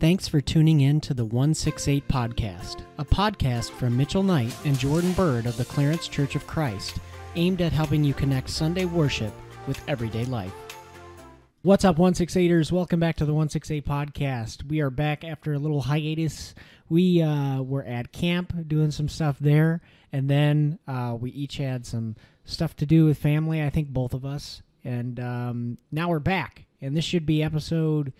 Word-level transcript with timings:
Thanks 0.00 0.28
for 0.28 0.40
tuning 0.40 0.82
in 0.82 1.00
to 1.00 1.12
the 1.12 1.24
168 1.24 2.06
Podcast, 2.06 2.82
a 2.98 3.04
podcast 3.04 3.70
from 3.70 3.96
Mitchell 3.96 4.22
Knight 4.22 4.54
and 4.64 4.78
Jordan 4.78 5.10
Bird 5.12 5.44
of 5.44 5.56
the 5.56 5.64
Clarence 5.64 6.06
Church 6.06 6.36
of 6.36 6.46
Christ, 6.46 6.98
aimed 7.34 7.60
at 7.60 7.72
helping 7.72 8.04
you 8.04 8.14
connect 8.14 8.48
Sunday 8.48 8.84
worship 8.84 9.32
with 9.66 9.82
everyday 9.88 10.24
life. 10.26 10.54
What's 11.62 11.84
up, 11.84 11.96
168ers? 11.96 12.70
Welcome 12.70 13.00
back 13.00 13.16
to 13.16 13.24
the 13.24 13.32
168 13.34 13.84
Podcast. 13.84 14.68
We 14.68 14.78
are 14.82 14.90
back 14.90 15.24
after 15.24 15.54
a 15.54 15.58
little 15.58 15.80
hiatus. 15.80 16.54
We 16.88 17.20
uh, 17.20 17.62
were 17.62 17.82
at 17.82 18.12
camp 18.12 18.68
doing 18.68 18.92
some 18.92 19.08
stuff 19.08 19.36
there, 19.40 19.80
and 20.12 20.30
then 20.30 20.78
uh, 20.86 21.16
we 21.20 21.32
each 21.32 21.56
had 21.56 21.84
some 21.84 22.14
stuff 22.44 22.76
to 22.76 22.86
do 22.86 23.06
with 23.06 23.18
family, 23.18 23.64
I 23.64 23.70
think 23.70 23.88
both 23.88 24.14
of 24.14 24.24
us. 24.24 24.62
And 24.84 25.18
um, 25.18 25.78
now 25.90 26.10
we're 26.10 26.20
back, 26.20 26.66
and 26.80 26.96
this 26.96 27.04
should 27.04 27.26
be 27.26 27.42
episode 27.42 28.12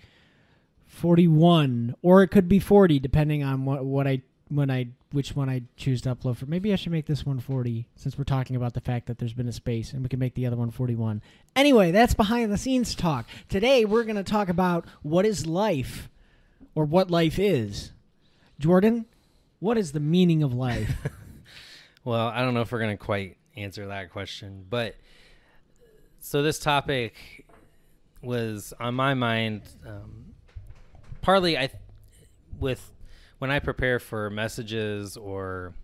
41 0.88 1.95
or 2.02 2.23
it 2.23 2.28
could 2.28 2.48
be 2.48 2.59
40 2.59 2.98
depending 2.98 3.45
on 3.45 3.65
what 3.65 3.84
what 3.84 4.06
I 4.06 4.23
when 4.48 4.70
I 4.70 4.88
which 5.12 5.37
one 5.37 5.48
I 5.48 5.62
choose 5.77 6.02
to 6.02 6.14
upload 6.14 6.37
for. 6.37 6.47
Maybe 6.47 6.73
I 6.73 6.77
should 6.77 6.92
make 6.92 7.06
this 7.06 7.24
one 7.24 7.41
40 7.41 7.87
since 7.97 8.19
we're 8.19 8.24
talking 8.24 8.56
about 8.56 8.74
the 8.74 8.80
fact 8.80 9.06
that 9.06 9.19
there's 9.19 9.33
been 9.33 9.48
a 9.48 9.52
space 9.52 9.92
and 9.92 10.02
we 10.02 10.09
can 10.09 10.19
make 10.19 10.34
the 10.34 10.47
other 10.47 10.56
one 10.56 10.70
41. 10.70 11.23
Anyway, 11.56 11.91
that's 11.91 12.14
behind 12.14 12.52
the 12.52 12.59
scenes 12.59 12.95
talk. 12.95 13.27
Today 13.48 13.84
we're 13.84 14.05
going 14.05 14.16
to 14.16 14.24
talk 14.24 14.48
about 14.48 14.87
what 15.02 15.24
is 15.24 15.47
life 15.47 16.09
or 16.74 16.84
what 16.84 17.11
life 17.11 17.39
is. 17.39 17.92
Jordan, 18.59 19.06
what 19.61 19.78
is 19.78 19.92
the 19.92 20.00
meaning 20.00 20.42
of 20.42 20.52
life? 20.52 20.91
well, 22.05 22.28
I 22.28 22.41
don't 22.41 22.55
know 22.55 22.62
if 22.62 22.73
we're 22.73 22.80
going 22.80 22.97
to 22.97 23.02
quite 23.02 23.36
answer 23.56 23.86
that 23.86 24.11
question, 24.11 24.66
but 24.69 24.97
so 26.20 26.42
this 26.42 26.59
topic 26.59 27.47
was 28.23 28.73
on 28.80 28.95
my 28.95 29.14
mind 29.14 29.62
um, 29.86 30.27
partly 31.20 31.56
I 31.56 31.70
with 32.58 32.92
when 33.38 33.50
I 33.50 33.58
prepare 33.58 33.98
for 33.98 34.30
messages 34.30 35.16
or 35.16 35.75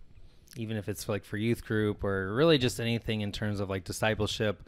even 0.57 0.77
if 0.77 0.89
it's 0.89 1.07
like 1.07 1.23
for 1.23 1.37
youth 1.37 1.65
group 1.65 2.03
or 2.03 2.33
really 2.33 2.57
just 2.57 2.79
anything 2.79 3.21
in 3.21 3.31
terms 3.31 3.59
of 3.59 3.69
like 3.69 3.83
discipleship, 3.83 4.67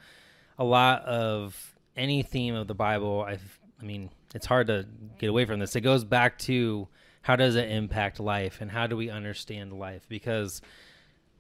a 0.58 0.64
lot 0.64 1.04
of 1.04 1.76
any 1.96 2.24
theme 2.24 2.56
of 2.56 2.68
the 2.68 2.76
Bible, 2.76 3.26
I 3.28 3.40
I 3.80 3.84
mean, 3.84 4.10
it's 4.34 4.46
hard 4.46 4.68
to 4.68 4.86
get 5.20 5.30
away 5.30 5.46
from 5.46 5.60
this. 5.60 5.76
It 5.76 5.82
goes 5.82 6.04
back 6.04 6.40
to 6.40 6.88
how 7.22 7.36
does 7.36 7.56
it 7.56 7.70
impact 7.70 8.20
life 8.20 8.60
and 8.62 8.72
how 8.72 8.88
do 8.88 8.98
we 8.98 9.10
understand 9.10 9.74
life 9.74 10.08
because 10.08 10.62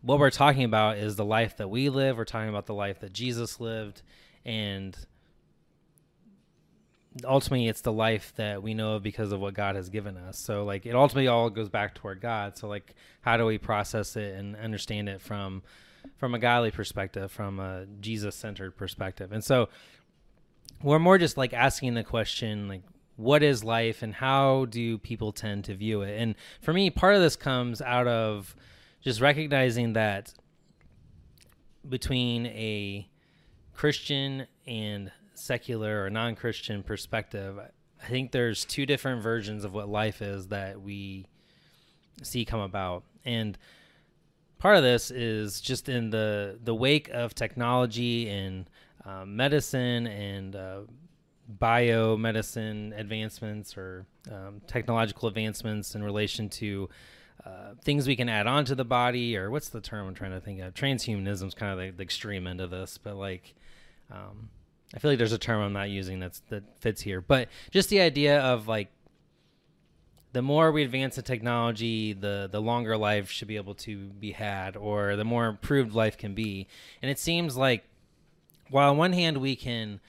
what 0.01 0.19
we're 0.19 0.29
talking 0.29 0.63
about 0.63 0.97
is 0.97 1.15
the 1.15 1.25
life 1.25 1.57
that 1.57 1.69
we 1.69 1.89
live. 1.89 2.17
We're 2.17 2.25
talking 2.25 2.49
about 2.49 2.65
the 2.65 2.73
life 2.73 2.99
that 2.99 3.13
Jesus 3.13 3.59
lived 3.59 4.01
and 4.45 4.97
ultimately 7.25 7.67
it's 7.67 7.81
the 7.81 7.91
life 7.91 8.33
that 8.35 8.61
we 8.61 8.73
know 8.73 8.95
of 8.95 9.03
because 9.03 9.31
of 9.31 9.39
what 9.39 9.53
God 9.53 9.75
has 9.75 9.89
given 9.89 10.17
us. 10.17 10.37
So 10.39 10.63
like 10.65 10.85
it 10.85 10.95
ultimately 10.95 11.27
all 11.27 11.49
goes 11.49 11.69
back 11.69 11.95
toward 11.95 12.21
God. 12.21 12.57
So 12.57 12.67
like 12.67 12.95
how 13.21 13.37
do 13.37 13.45
we 13.45 13.57
process 13.57 14.15
it 14.15 14.35
and 14.35 14.55
understand 14.55 15.09
it 15.09 15.21
from 15.21 15.63
from 16.17 16.33
a 16.33 16.39
godly 16.39 16.71
perspective, 16.71 17.31
from 17.31 17.59
a 17.59 17.85
Jesus 17.99 18.35
centered 18.35 18.77
perspective. 18.77 19.31
And 19.31 19.43
so 19.43 19.69
we're 20.81 20.99
more 20.99 21.17
just 21.17 21.37
like 21.37 21.53
asking 21.53 21.95
the 21.95 22.03
question 22.03 22.67
like 22.67 22.83
what 23.17 23.41
is 23.41 23.63
life 23.63 24.03
and 24.03 24.13
how 24.13 24.65
do 24.65 24.97
people 24.97 25.31
tend 25.31 25.65
to 25.65 25.75
view 25.75 26.01
it? 26.03 26.19
And 26.21 26.35
for 26.61 26.71
me, 26.71 26.89
part 26.89 27.15
of 27.15 27.21
this 27.21 27.35
comes 27.35 27.81
out 27.81 28.07
of 28.07 28.55
just 29.01 29.21
recognizing 29.21 29.93
that 29.93 30.33
between 31.87 32.45
a 32.47 33.07
Christian 33.73 34.47
and 34.65 35.11
secular 35.37 36.03
or 36.03 36.09
non-Christian 36.09 36.83
perspective, 36.83 37.57
I 37.59 38.07
think 38.07 38.31
there's 38.31 38.65
two 38.65 38.85
different 38.85 39.21
versions 39.23 39.63
of 39.63 39.73
what 39.73 39.89
life 39.89 40.21
is 40.21 40.47
that 40.47 40.81
we 40.81 41.25
see 42.23 42.45
come 42.45 42.59
about. 42.59 43.03
And 43.25 43.57
part 44.59 44.77
of 44.77 44.83
this 44.83 45.11
is 45.11 45.61
just 45.61 45.89
in 45.89 46.09
the 46.09 46.59
the 46.63 46.73
wake 46.73 47.09
of 47.09 47.35
technology 47.35 48.29
and 48.29 48.69
uh, 49.05 49.25
medicine 49.25 50.07
and 50.07 50.55
uh, 50.55 50.79
biomedicine 51.59 52.97
advancements 52.97 53.77
or 53.77 54.05
um, 54.31 54.61
technological 54.67 55.27
advancements 55.27 55.95
in 55.95 56.03
relation 56.03 56.49
to 56.49 56.89
uh, 57.45 57.73
things 57.83 58.07
we 58.07 58.15
can 58.15 58.27
add 58.27 58.47
on 58.47 58.65
to 58.65 58.75
the 58.75 58.83
body 58.83 59.37
or 59.37 59.49
what's 59.49 59.69
the 59.69 59.79
term 59.79 60.07
I'm 60.07 60.13
trying 60.13 60.31
to 60.31 60.41
think 60.41 60.59
of 60.59 60.73
transhumanism 60.73 61.47
is 61.47 61.53
kind 61.53 61.71
of 61.71 61.77
the, 61.79 61.91
the, 61.91 62.03
extreme 62.03 62.47
end 62.47 62.59
of 62.59 62.71
this 62.71 62.97
but 62.97 63.15
like 63.15 63.55
um, 64.11 64.49
I 64.95 64.99
feel 64.99 65.11
like 65.11 65.17
there's 65.17 65.33
a 65.33 65.37
term 65.37 65.61
I'm 65.61 65.73
not 65.73 65.89
using 65.89 66.19
that's 66.19 66.41
that 66.49 66.63
fits 66.79 67.01
here, 67.01 67.21
but 67.21 67.49
just 67.71 67.89
the 67.89 68.01
idea 68.01 68.39
of 68.39 68.67
like 68.67 68.89
the 70.33 70.41
more 70.41 70.71
we 70.71 70.83
advance 70.83 71.15
the 71.15 71.21
technology, 71.21 72.13
the 72.13 72.47
the 72.51 72.61
longer 72.61 72.97
life 72.97 73.29
should 73.29 73.47
be 73.47 73.57
able 73.57 73.75
to 73.75 74.07
be 74.07 74.31
had, 74.31 74.77
or 74.77 75.15
the 75.15 75.25
more 75.25 75.47
improved 75.47 75.93
life 75.93 76.17
can 76.17 76.33
be. 76.33 76.67
And 77.01 77.11
it 77.11 77.19
seems 77.19 77.57
like 77.57 77.83
while 78.69 78.91
on 78.91 78.97
one 78.97 79.13
hand 79.13 79.37
we 79.37 79.55
can 79.55 79.99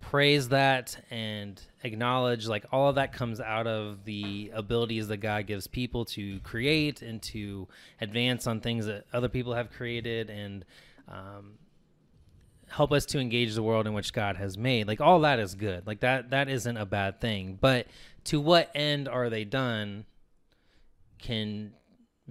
praise 0.00 0.50
that 0.50 0.96
and 1.10 1.60
acknowledge 1.82 2.46
like 2.46 2.64
all 2.70 2.88
of 2.88 2.94
that 2.94 3.12
comes 3.12 3.40
out 3.40 3.66
of 3.66 4.04
the 4.04 4.52
abilities 4.54 5.08
that 5.08 5.16
God 5.16 5.46
gives 5.46 5.66
people 5.66 6.04
to 6.06 6.38
create 6.40 7.02
and 7.02 7.20
to 7.22 7.66
advance 8.00 8.46
on 8.46 8.60
things 8.60 8.86
that 8.86 9.04
other 9.12 9.28
people 9.28 9.54
have 9.54 9.70
created 9.70 10.30
and 10.30 10.64
um, 11.08 11.54
help 12.68 12.92
us 12.92 13.06
to 13.06 13.18
engage 13.18 13.54
the 13.54 13.62
world 13.62 13.86
in 13.86 13.94
which 13.94 14.12
God 14.12 14.36
has 14.36 14.58
made. 14.58 14.86
Like 14.86 15.00
all 15.00 15.20
that 15.20 15.38
is 15.38 15.54
good. 15.54 15.86
Like 15.86 16.00
that 16.00 16.30
that 16.30 16.48
isn't 16.48 16.76
a 16.76 16.86
bad 16.86 17.20
thing. 17.20 17.58
But 17.60 17.86
to 18.24 18.40
what 18.40 18.70
end 18.74 19.08
are 19.08 19.30
they 19.30 19.44
done 19.44 20.04
can 21.18 21.72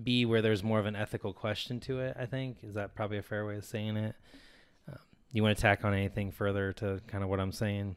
be 0.02 0.26
where 0.26 0.42
there's 0.42 0.64
more 0.64 0.80
of 0.80 0.86
an 0.86 0.96
ethical 0.96 1.34
question 1.34 1.80
to 1.82 2.02
it, 2.02 2.18
I 2.20 2.26
think. 2.26 2.58
Is 2.64 2.74
that 2.76 2.96
probably 2.96 3.18
a 3.18 3.24
fair 3.24 3.46
way 3.46 3.56
of 3.56 3.66
saying 3.66 3.96
it? 3.98 4.16
Um, 4.90 5.00
you 5.32 5.42
want 5.42 5.56
to 5.56 5.62
tack 5.62 5.86
on 5.86 5.94
anything 5.94 6.32
further 6.32 6.74
to 6.74 7.00
kind 7.08 7.24
of 7.24 7.30
what 7.30 7.40
I'm 7.40 7.54
saying 7.54 7.96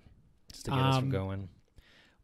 just 0.53 0.67
to 0.67 0.71
get 0.71 0.81
um, 0.81 0.87
us 0.87 0.97
from 0.97 1.05
um, 1.07 1.11
going? 1.11 1.49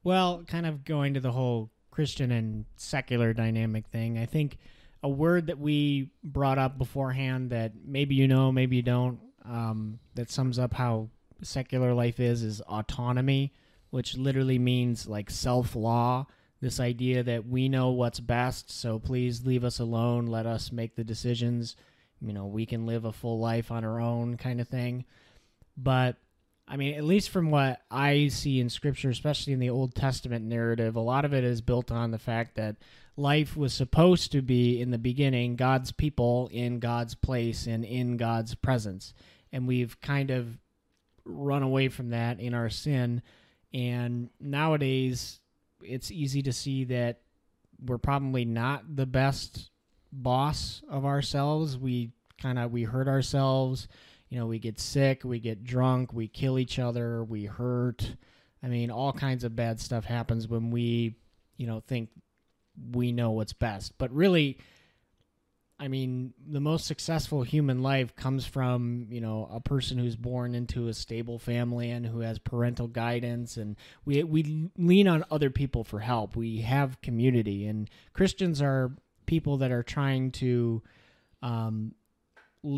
Well, 0.05 0.45
kind 0.47 0.67
of 0.67 0.85
going 0.85 1.15
to 1.15 1.21
the 1.21 1.33
whole 1.33 1.71
Christian 1.91 2.31
and 2.31 2.67
secular 2.77 3.33
dynamic 3.33 3.87
thing. 3.89 4.19
I 4.19 4.27
think 4.27 4.59
a 5.03 5.09
word 5.09 5.49
that 5.49 5.59
we 5.59 6.11
brought 6.23 6.59
up 6.59 6.79
beforehand 6.79 7.51
that 7.51 7.73
maybe 7.85 8.15
you 8.15 8.29
know, 8.29 8.53
maybe 8.53 8.77
you 8.77 8.83
don't, 8.83 9.19
um, 9.45 9.99
that 10.15 10.31
sums 10.31 10.59
up 10.59 10.75
how 10.75 11.09
secular 11.43 11.95
life 11.95 12.21
is 12.21 12.43
is 12.43 12.61
autonomy, 12.63 13.53
which 13.91 14.17
literally 14.17 14.59
means 14.59 15.07
like 15.07 15.31
self 15.31 15.77
law. 15.77 16.27
This 16.61 16.81
idea 16.81 17.23
that 17.23 17.47
we 17.47 17.69
know 17.69 17.91
what's 17.91 18.21
best, 18.21 18.71
so 18.71 18.99
please 18.99 19.45
leave 19.45 19.65
us 19.65 19.81
alone. 19.81 20.27
Let 20.27 20.47
us 20.47 20.73
make 20.73 20.97
the 20.97 21.05
decisions. 21.05 21.77
You 22.23 22.33
know, 22.33 22.47
we 22.47 22.65
can 22.65 22.87
live 22.87 23.05
a 23.05 23.13
full 23.13 23.39
life 23.39 23.71
on 23.71 23.85
our 23.85 24.01
own, 24.01 24.39
kind 24.39 24.61
of 24.61 24.69
thing. 24.69 25.05
But 25.77 26.17
I 26.67 26.79
mean, 26.79 26.95
at 26.95 27.05
least 27.05 27.29
from 27.29 27.51
what 27.51 27.83
I 27.91 28.29
see 28.29 28.61
in 28.61 28.71
Scripture, 28.71 29.11
especially 29.11 29.53
in 29.53 29.59
the 29.59 29.69
Old 29.69 29.95
Testament 29.95 30.47
narrative, 30.47 30.97
a 30.97 31.01
lot 31.01 31.27
of 31.27 31.35
it 31.35 31.45
is 31.45 31.61
built 31.61 31.93
on 31.93 32.11
the 32.11 32.19
fact 32.19 32.55
that 32.55 32.77
life 33.19 33.59
was 33.59 33.75
supposed 33.75 34.33
to 34.33 34.41
be, 34.41 34.81
in 34.81 34.91
the 34.91 34.97
beginning, 34.97 35.57
God's 35.57 35.93
people 35.93 36.49
in 36.51 36.79
God's 36.79 37.15
place 37.15 37.67
and 37.67 37.85
in 37.85 38.17
God's 38.17 38.55
presence 38.55 39.13
and 39.55 39.69
we've 39.69 40.01
kind 40.01 40.33
of 40.33 40.59
run 41.25 41.63
away 41.63 41.89
from 41.89 42.11
that 42.11 42.41
in 42.41 42.55
our 42.55 42.69
sin. 42.69 43.23
And 43.73 44.29
nowadays, 44.41 45.39
it's 45.81 46.11
easy 46.11 46.43
to 46.43 46.53
see 46.53 46.85
that 46.87 47.21
we're 47.87 47.99
probably 47.99 48.45
not 48.45 48.97
the 48.97 49.07
best 49.07 49.71
boss 50.13 50.83
of 50.91 51.07
ourselves. 51.07 51.79
We 51.79 52.11
kind 52.43 52.59
of 52.59 52.73
we 52.73 52.83
hurt 52.83 53.07
ourselves. 53.07 53.87
You 54.29 54.41
know, 54.41 54.47
we 54.47 54.59
get 54.59 54.81
sick, 54.81 55.23
we 55.23 55.39
get 55.39 55.63
drunk, 55.63 56.13
we 56.13 56.27
kill 56.27 56.59
each 56.59 56.81
other, 56.81 57.23
we 57.23 57.45
hurt. 57.45 58.17
I 58.61 58.67
mean, 58.67 58.91
all 58.91 59.13
kinds 59.13 59.45
of 59.45 59.55
bad 59.55 59.79
stuff 59.79 60.05
happens 60.05 60.49
when 60.49 60.73
we, 60.73 61.15
you 61.59 61.69
know, 61.69 61.79
think 61.87 62.09
we 62.91 63.13
know 63.13 63.31
what's 63.31 63.53
best. 63.53 63.97
But 63.99 64.11
really, 64.13 64.59
I 65.85 65.89
mean, 65.89 66.33
the 66.49 66.63
most 66.63 66.87
successful 66.87 67.43
human 67.43 67.83
life 67.83 68.17
comes 68.17 68.47
from, 68.47 69.07
you 69.11 69.21
know, 69.21 69.47
a 69.53 69.61
person 69.61 69.99
who's 69.99 70.17
born 70.17 70.55
into 70.55 70.89
a 70.89 70.95
stable 70.95 71.39
family 71.39 71.91
and 71.91 72.07
who 72.07 72.21
has 72.21 72.39
parental 72.39 72.89
guidance 72.89 73.59
and 73.59 73.77
we 74.07 74.23
we 74.23 74.71
lean 74.79 75.09
on 75.09 75.27
other 75.31 75.51
people 75.51 75.85
for 75.85 76.01
help. 76.01 76.37
We 76.37 76.63
have 76.63 77.03
community 77.03 77.67
and 77.67 77.91
Christians 78.15 78.63
are 78.63 78.93
people 79.27 79.59
that 79.59 79.73
are 79.73 79.83
trying 79.83 80.31
to 80.33 80.83
um, 81.43 81.95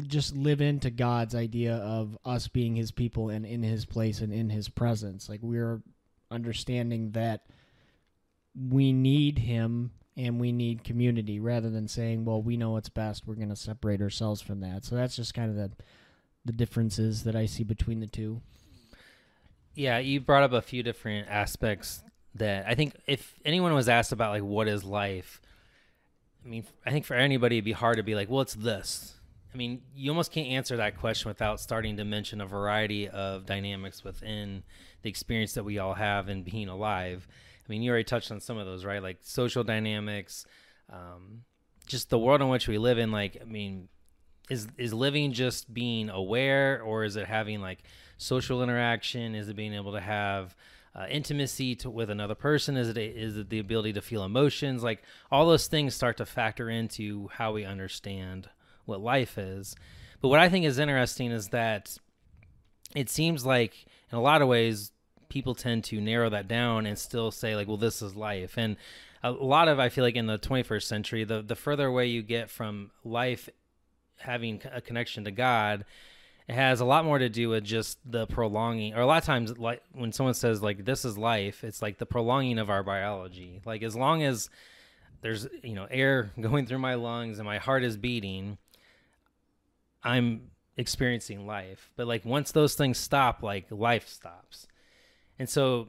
just 0.08 0.35
live 0.35 0.61
into 0.61 0.91
God's 0.91 1.37
idea 1.37 1.76
of 1.76 2.19
us 2.25 2.49
being 2.49 2.75
his 2.75 2.91
people 2.91 3.29
and 3.29 3.47
in 3.47 3.62
his 3.62 3.85
place 3.85 4.20
and 4.20 4.32
in 4.32 4.50
his 4.50 4.69
presence. 4.69 5.29
Like 5.29 5.41
we're 5.44 5.81
understanding 6.32 7.12
that 7.12 7.47
we 8.56 8.93
need 8.93 9.38
him 9.38 9.93
and 10.16 10.40
we 10.40 10.50
need 10.52 10.82
community 10.82 11.38
rather 11.40 11.68
than 11.68 11.88
saying, 11.88 12.24
well, 12.24 12.40
we 12.40 12.56
know 12.56 12.70
what's 12.70 12.88
best. 12.88 13.26
We're 13.26 13.34
going 13.34 13.50
to 13.50 13.56
separate 13.56 14.00
ourselves 14.00 14.40
from 14.40 14.60
that. 14.60 14.84
So 14.84 14.96
that's 14.96 15.16
just 15.16 15.34
kind 15.34 15.50
of 15.50 15.56
the 15.56 15.70
the 16.44 16.52
differences 16.52 17.24
that 17.24 17.34
I 17.34 17.46
see 17.46 17.64
between 17.64 17.98
the 17.98 18.06
two. 18.06 18.40
Yeah, 19.74 19.98
you 19.98 20.20
brought 20.20 20.44
up 20.44 20.52
a 20.52 20.62
few 20.62 20.84
different 20.84 21.28
aspects 21.28 22.02
that 22.36 22.66
I 22.66 22.74
think 22.76 22.94
if 23.06 23.34
anyone 23.44 23.74
was 23.74 23.88
asked 23.88 24.12
about 24.12 24.30
like 24.30 24.44
what 24.44 24.68
is 24.68 24.84
life, 24.84 25.40
I 26.44 26.48
mean, 26.48 26.64
I 26.86 26.92
think 26.92 27.04
for 27.04 27.14
anybody 27.14 27.56
it'd 27.56 27.64
be 27.64 27.72
hard 27.72 27.96
to 27.96 28.04
be 28.04 28.14
like, 28.14 28.30
well, 28.30 28.42
it's 28.42 28.54
this. 28.54 29.14
I 29.52 29.56
mean, 29.56 29.82
you 29.94 30.10
almost 30.10 30.32
can't 30.32 30.48
answer 30.48 30.76
that 30.76 30.98
question 30.98 31.28
without 31.28 31.60
starting 31.60 31.96
to 31.96 32.04
mention 32.04 32.40
a 32.40 32.46
variety 32.46 33.08
of 33.08 33.46
dynamics 33.46 34.04
within 34.04 34.62
the 35.02 35.08
experience 35.08 35.54
that 35.54 35.64
we 35.64 35.78
all 35.78 35.94
have 35.94 36.28
in 36.28 36.42
being 36.42 36.69
alive. 36.69 37.26
I 37.66 37.72
mean, 37.72 37.82
you 37.82 37.90
already 37.90 38.04
touched 38.04 38.30
on 38.30 38.40
some 38.40 38.58
of 38.58 38.66
those, 38.66 38.84
right? 38.84 39.02
Like 39.02 39.18
social 39.22 39.64
dynamics, 39.64 40.46
um, 40.92 41.42
just 41.86 42.10
the 42.10 42.18
world 42.18 42.40
in 42.40 42.48
which 42.48 42.68
we 42.68 42.78
live 42.78 42.98
in. 42.98 43.10
Like, 43.10 43.38
I 43.40 43.44
mean, 43.44 43.88
is 44.48 44.68
is 44.78 44.94
living 44.94 45.32
just 45.32 45.72
being 45.72 46.08
aware, 46.08 46.80
or 46.82 47.04
is 47.04 47.16
it 47.16 47.26
having 47.26 47.60
like 47.60 47.82
social 48.18 48.62
interaction? 48.62 49.34
Is 49.34 49.48
it 49.48 49.56
being 49.56 49.74
able 49.74 49.92
to 49.92 50.00
have 50.00 50.54
uh, 50.94 51.06
intimacy 51.10 51.74
to, 51.76 51.90
with 51.90 52.08
another 52.08 52.34
person? 52.34 52.76
Is 52.76 52.88
it 52.88 52.96
a, 52.96 53.04
is 53.04 53.36
it 53.36 53.50
the 53.50 53.58
ability 53.58 53.92
to 53.94 54.00
feel 54.00 54.24
emotions? 54.24 54.82
Like 54.82 55.02
all 55.30 55.46
those 55.46 55.66
things 55.66 55.94
start 55.94 56.16
to 56.19 56.26
factor 56.26 56.70
into 56.70 57.28
how 57.32 57.52
we 57.52 57.64
understand 57.64 58.48
what 58.84 59.00
life 59.00 59.36
is. 59.36 59.74
But 60.20 60.28
what 60.28 60.40
I 60.40 60.48
think 60.48 60.64
is 60.64 60.78
interesting 60.78 61.32
is 61.32 61.48
that 61.48 61.98
it 62.94 63.10
seems 63.10 63.44
like 63.44 63.86
in 64.10 64.16
a 64.16 64.22
lot 64.22 64.40
of 64.40 64.48
ways 64.48 64.92
people 65.28 65.55
tend 65.55 65.84
to 65.84 66.00
narrow 66.00 66.31
that 66.31 66.49
down 66.49 66.87
and 66.87 66.99
still 66.99 67.31
say 67.31 67.56
like 67.56 67.67
well 67.67 67.76
this 67.76 68.02
is 68.02 68.14
life 68.14 68.55
and 68.56 68.76
a 69.23 69.31
lot 69.31 69.69
of 69.69 69.78
i 69.78 69.88
feel 69.88 70.05
like 70.05 70.17
in 70.17 70.26
the 70.26 70.38
21st 70.38 70.82
century 70.82 71.25
the 71.25 71.43
the 71.43 71.56
further 71.56 71.87
away 71.87 72.06
you 72.06 72.23
get 72.23 72.50
from 72.50 72.90
life 73.05 73.49
having 74.19 74.61
a 74.73 74.81
connection 74.81 75.25
to 75.25 75.31
god 75.31 75.84
it 76.49 76.55
has 76.55 76.81
a 76.81 76.84
lot 76.84 77.05
more 77.05 77.19
to 77.19 77.28
do 77.28 77.49
with 77.49 77.64
just 77.64 77.99
the 78.05 78.26
prolonging 78.26 78.94
or 78.94 79.00
a 79.00 79.06
lot 79.06 79.19
of 79.19 79.25
times 79.25 79.56
like 79.58 79.82
when 79.93 80.12
someone 80.12 80.34
says 80.34 80.62
like 80.62 80.84
this 80.84 81.05
is 81.05 81.19
life 81.19 81.64
it's 81.64 81.82
like 81.82 81.99
the 81.99 82.06
prolonging 82.06 82.58
of 82.58 82.70
our 82.70 82.82
biology 82.82 83.61
like 83.64 83.82
as 83.82 83.96
long 83.96 84.22
as 84.22 84.49
there's 85.22 85.46
you 85.62 85.75
know 85.75 85.87
air 85.90 86.31
going 86.40 86.67
through 86.67 86.79
my 86.79 86.94
lungs 86.94 87.38
and 87.38 87.46
my 87.46 87.58
heart 87.58 87.82
is 87.82 87.96
beating 87.96 88.58
I'm 90.06 90.52
experiencing 90.76 91.46
life. 91.46 91.90
But 91.96 92.06
like 92.06 92.25
once 92.25 92.52
those 92.52 92.75
things 92.75 92.96
stop, 92.96 93.43
like 93.43 93.67
life 93.70 94.08
stops. 94.08 94.69
And 95.38 95.48
so 95.48 95.88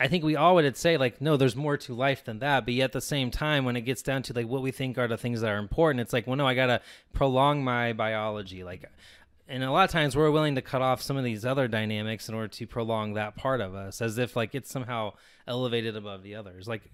I 0.00 0.08
think 0.08 0.24
we 0.24 0.36
all 0.36 0.54
would 0.54 0.76
say 0.76 0.96
like, 0.96 1.20
no, 1.20 1.36
there's 1.36 1.56
more 1.56 1.76
to 1.78 1.94
life 1.94 2.24
than 2.24 2.38
that. 2.38 2.64
But 2.64 2.74
yet 2.74 2.84
at 2.84 2.92
the 2.92 3.00
same 3.00 3.30
time, 3.30 3.64
when 3.64 3.76
it 3.76 3.82
gets 3.82 4.02
down 4.02 4.22
to 4.24 4.32
like 4.32 4.46
what 4.46 4.62
we 4.62 4.70
think 4.70 4.96
are 4.96 5.08
the 5.08 5.16
things 5.16 5.40
that 5.40 5.50
are 5.50 5.58
important, 5.58 6.00
it's 6.00 6.12
like, 6.12 6.26
well, 6.26 6.36
no, 6.36 6.46
I 6.46 6.54
gotta 6.54 6.80
prolong 7.12 7.64
my 7.64 7.92
biology. 7.92 8.62
Like, 8.62 8.90
and 9.48 9.64
a 9.64 9.72
lot 9.72 9.84
of 9.84 9.90
times 9.90 10.14
we're 10.14 10.30
willing 10.30 10.54
to 10.54 10.62
cut 10.62 10.82
off 10.82 11.02
some 11.02 11.16
of 11.16 11.24
these 11.24 11.44
other 11.44 11.66
dynamics 11.66 12.28
in 12.28 12.34
order 12.34 12.48
to 12.48 12.66
prolong 12.66 13.14
that 13.14 13.34
part 13.34 13.60
of 13.60 13.74
us, 13.74 14.00
as 14.00 14.18
if 14.18 14.36
like 14.36 14.54
it's 14.54 14.70
somehow 14.70 15.14
elevated 15.46 15.96
above 15.96 16.22
the 16.22 16.34
others. 16.36 16.68
Like 16.68 16.90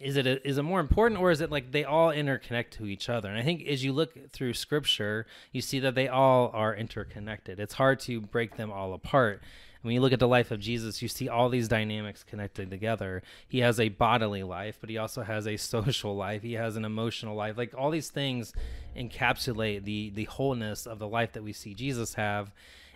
is 0.00 0.16
it 0.16 0.26
a, 0.26 0.46
is 0.46 0.58
it 0.58 0.62
more 0.62 0.80
important 0.80 1.20
or 1.20 1.30
is 1.30 1.40
it 1.40 1.50
like 1.50 1.70
they 1.70 1.84
all 1.84 2.08
interconnect 2.08 2.70
to 2.70 2.86
each 2.86 3.08
other 3.08 3.28
and 3.28 3.38
i 3.38 3.42
think 3.42 3.64
as 3.66 3.84
you 3.84 3.92
look 3.92 4.30
through 4.32 4.52
scripture 4.52 5.26
you 5.52 5.60
see 5.60 5.78
that 5.78 5.94
they 5.94 6.08
all 6.08 6.50
are 6.52 6.74
interconnected 6.74 7.60
it's 7.60 7.74
hard 7.74 8.00
to 8.00 8.20
break 8.20 8.56
them 8.56 8.72
all 8.72 8.92
apart 8.92 9.40
when 9.84 9.92
you 9.92 10.00
look 10.00 10.14
at 10.14 10.18
the 10.18 10.26
life 10.26 10.50
of 10.50 10.60
jesus 10.60 11.02
you 11.02 11.08
see 11.08 11.28
all 11.28 11.50
these 11.50 11.68
dynamics 11.68 12.24
connected 12.24 12.70
together. 12.70 13.22
He 13.46 13.58
has 13.60 13.78
a 13.78 13.90
bodily 13.90 14.42
life 14.42 14.78
but 14.80 14.88
he 14.88 14.96
also 14.98 15.22
has 15.22 15.46
a 15.46 15.56
social 15.74 16.16
life. 16.16 16.42
He 16.42 16.54
has 16.54 16.76
an 16.76 16.84
emotional 16.84 17.36
life. 17.36 17.58
Like 17.58 17.74
all 17.76 17.90
these 17.90 18.10
things 18.10 18.52
encapsulate 18.96 19.84
the 19.84 20.10
the 20.10 20.24
wholeness 20.24 20.86
of 20.86 20.98
the 20.98 21.08
life 21.08 21.32
that 21.32 21.44
we 21.44 21.52
see 21.52 21.74
jesus 21.74 22.14
have. 22.14 22.50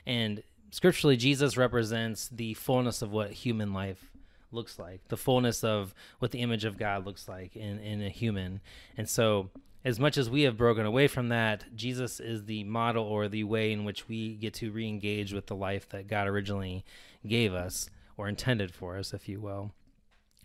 And 0.07 0.43
scripturally 0.71 1.17
jesus 1.17 1.57
represents 1.57 2.29
the 2.29 2.55
fullness 2.55 3.03
of 3.03 3.13
what 3.13 3.31
human 3.31 3.73
life 3.73 4.11
looks 4.51 4.79
like, 4.79 5.07
the 5.09 5.17
fullness 5.17 5.63
of 5.65 5.95
what 6.19 6.31
the 6.31 6.41
image 6.41 6.65
of 6.65 6.79
God 6.79 7.05
looks 7.07 7.29
like 7.29 7.57
in, 7.57 7.79
in 7.79 8.03
a 8.03 8.09
human. 8.09 8.61
And 8.97 9.09
so, 9.09 9.51
as 9.85 10.01
much 10.01 10.19
as 10.19 10.29
we 10.29 10.43
have 10.43 10.57
broken 10.57 10.85
away 10.85 11.07
from 11.07 11.29
that, 11.29 11.65
Jesus 11.75 12.21
is 12.21 12.45
the 12.45 12.65
model 12.65 13.05
or 13.05 13.29
the 13.29 13.45
way 13.45 13.73
in 13.73 13.85
which 13.85 14.09
we 14.09 14.35
get 14.35 14.55
to 14.55 14.73
re 14.73 14.89
engage 14.89 15.33
with 15.33 15.47
the 15.47 15.55
life 15.55 15.89
that 15.91 16.09
God 16.09 16.27
originally 16.27 16.85
gave 17.27 17.55
us 17.55 17.89
or 18.17 18.29
intended 18.29 18.75
for 18.75 18.99
us, 18.99 19.15
if 19.15 19.29
you 19.29 19.41
will. 19.41 19.73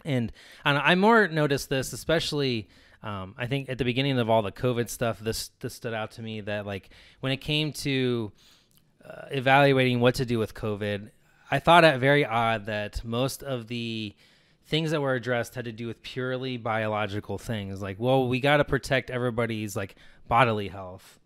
And, 0.06 0.32
and 0.64 0.78
I 0.78 0.96
more 0.96 1.28
noticed 1.28 1.70
this, 1.70 1.94
especially. 1.94 2.70
Um, 3.02 3.36
I 3.38 3.48
think 3.48 3.68
at 3.68 3.78
the 3.78 3.84
beginning 3.84 4.18
of 4.18 4.30
all 4.30 4.42
the 4.42 4.52
COVID 4.52 4.90
stuff, 4.90 5.20
this 5.20 5.52
this 5.60 5.74
stood 5.74 5.94
out 5.94 6.12
to 6.12 6.22
me 6.22 6.40
that 6.42 6.66
like 6.66 6.90
when 7.20 7.34
it 7.34 7.42
came 7.42 7.74
to 7.74 8.32
uh, 9.06 9.26
evaluating 9.32 10.00
what 10.00 10.16
to 10.16 10.26
do 10.26 10.40
with 10.40 10.54
COVID, 10.54 11.10
I 11.54 11.60
thought 11.60 11.84
it 11.84 12.00
very 12.00 12.26
odd 12.26 12.66
that 12.66 13.06
most 13.06 13.44
of 13.44 13.68
the 13.68 14.16
things 14.66 14.90
that 14.90 15.02
were 15.02 15.14
addressed 15.14 15.54
had 15.54 15.66
to 15.66 15.72
do 15.72 15.86
with 15.86 16.02
purely 16.02 16.58
biological 16.58 17.38
things. 17.38 17.80
Like, 17.80 17.98
well, 18.00 18.28
we 18.28 18.40
got 18.40 18.58
to 18.58 18.66
protect 18.66 19.12
everybody's 19.12 19.76
like 19.76 19.96
bodily 20.28 20.70
health. 20.70 21.20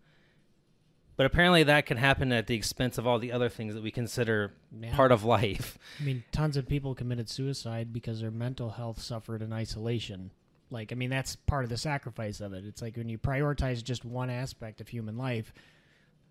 But 1.16 1.24
apparently 1.24 1.62
that 1.62 1.86
can 1.86 1.96
happen 1.96 2.30
at 2.30 2.46
the 2.46 2.54
expense 2.54 2.98
of 2.98 3.06
all 3.06 3.18
the 3.18 3.32
other 3.32 3.48
things 3.48 3.72
that 3.72 3.82
we 3.82 3.90
consider 3.90 4.52
yeah. 4.78 4.94
part 4.94 5.12
of 5.12 5.24
life. 5.24 5.78
I 5.98 6.04
mean, 6.04 6.24
tons 6.30 6.58
of 6.58 6.68
people 6.68 6.94
committed 6.94 7.30
suicide 7.30 7.90
because 7.90 8.20
their 8.20 8.30
mental 8.30 8.68
health 8.68 9.00
suffered 9.00 9.40
in 9.40 9.50
isolation. 9.50 10.30
Like, 10.70 10.92
I 10.92 10.94
mean, 10.94 11.08
that's 11.08 11.36
part 11.36 11.64
of 11.64 11.70
the 11.70 11.78
sacrifice 11.78 12.42
of 12.42 12.52
it. 12.52 12.66
It's 12.66 12.82
like 12.82 12.98
when 12.98 13.08
you 13.08 13.16
prioritize 13.16 13.82
just 13.82 14.04
one 14.04 14.28
aspect 14.28 14.82
of 14.82 14.88
human 14.88 15.16
life, 15.16 15.54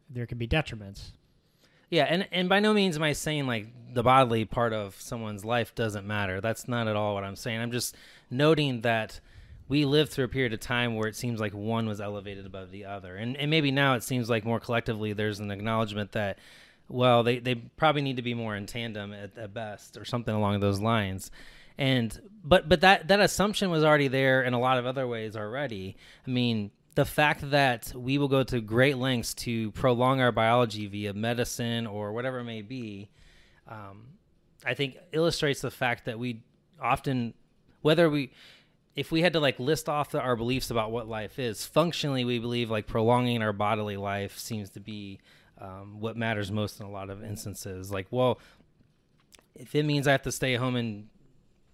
there 0.08 0.28
can 0.28 0.38
be 0.38 0.48
detriments. 0.48 1.14
Yeah, 1.90 2.04
and 2.04 2.28
and 2.32 2.50
by 2.50 2.60
no 2.60 2.74
means 2.74 2.98
am 2.98 3.04
I 3.04 3.14
saying 3.14 3.48
like 3.48 3.68
the 3.94 4.04
bodily 4.04 4.46
part 4.46 4.74
of 4.74 5.00
someone's 5.00 5.46
life 5.46 5.74
doesn't 5.74 6.06
matter. 6.06 6.42
That's 6.42 6.68
not 6.68 6.88
at 6.88 6.96
all 6.96 7.14
what 7.14 7.24
I'm 7.24 7.36
saying. 7.36 7.60
I'm 7.60 7.72
just 7.72 7.96
noting 8.30 8.82
that 8.82 9.20
we 9.70 9.86
lived 9.86 10.12
through 10.12 10.26
a 10.26 10.30
period 10.30 10.54
of 10.54 10.60
time 10.60 10.96
where 10.96 11.08
it 11.08 11.16
seems 11.16 11.40
like 11.40 11.54
one 11.54 11.88
was 11.88 12.02
elevated 12.02 12.46
above 12.46 12.72
the 12.72 12.86
other. 12.86 13.16
And 13.16 13.38
and 13.38 13.50
maybe 13.50 13.72
now 13.72 13.96
it 13.96 14.04
seems 14.04 14.30
like 14.30 14.46
more 14.46 14.60
collectively 14.60 15.14
there's 15.14 15.40
an 15.40 15.52
acknowledgement 15.52 16.12
that 16.14 16.40
well, 16.90 17.24
they, 17.24 17.40
they 17.40 17.56
probably 17.56 18.02
need 18.02 18.16
to 18.16 18.22
be 18.22 18.34
more 18.34 18.56
in 18.56 18.66
tandem 18.66 19.14
at, 19.14 19.38
at 19.38 19.54
best 19.54 19.98
or 19.98 20.06
something 20.06 20.34
along 20.34 20.60
those 20.60 20.80
lines. 20.80 21.32
And 21.78 22.20
but 22.44 22.68
but 22.68 22.82
that 22.82 23.08
that 23.10 23.20
assumption 23.20 23.70
was 23.70 23.84
already 23.84 24.08
there 24.08 24.42
in 24.42 24.54
a 24.54 24.60
lot 24.60 24.78
of 24.78 24.86
other 24.86 25.08
ways 25.08 25.36
already. 25.36 25.96
I 26.26 26.30
mean, 26.30 26.72
the 26.98 27.06
fact 27.06 27.52
that 27.52 27.94
we 27.96 28.18
will 28.18 28.28
go 28.28 28.42
to 28.42 28.60
great 28.60 28.98
lengths 28.98 29.36
to 29.36 29.70
prolong 29.74 30.20
our 30.20 30.32
biology 30.32 30.88
via 30.88 31.14
medicine 31.14 31.86
or 31.86 32.12
whatever 32.12 32.40
it 32.40 32.44
may 32.44 32.64
be, 32.64 33.08
um, 33.68 34.08
I 34.66 34.74
think 34.74 34.98
illustrates 35.12 35.62
the 35.62 35.70
fact 35.70 36.06
that 36.06 36.18
we 36.18 36.42
often, 36.82 37.36
whether 37.84 38.10
we, 38.10 38.32
if 38.96 39.12
we 39.12 39.22
had 39.22 39.34
to 39.34 39.40
like 39.40 39.60
list 39.60 39.88
off 39.88 40.10
the, 40.10 40.20
our 40.20 40.36
beliefs 40.36 40.72
about 40.72 40.90
what 40.90 41.08
life 41.08 41.38
is, 41.38 41.68
functionally 41.68 42.26
we 42.26 42.40
believe 42.40 42.72
like 42.72 42.88
prolonging 42.88 43.44
our 43.44 43.54
bodily 43.54 43.96
life 43.96 44.40
seems 44.40 44.72
to 44.72 44.80
be 44.80 45.20
um, 45.62 46.00
what 46.00 46.18
matters 46.18 46.52
most 46.52 46.80
in 46.80 46.88
a 46.88 46.90
lot 46.90 47.12
of 47.12 47.24
instances. 47.24 47.92
Like, 47.92 48.08
well, 48.10 48.40
if 49.54 49.76
it 49.76 49.84
means 49.84 50.08
I 50.08 50.14
have 50.14 50.24
to 50.24 50.32
stay 50.32 50.56
home 50.56 50.76
and 50.76 51.10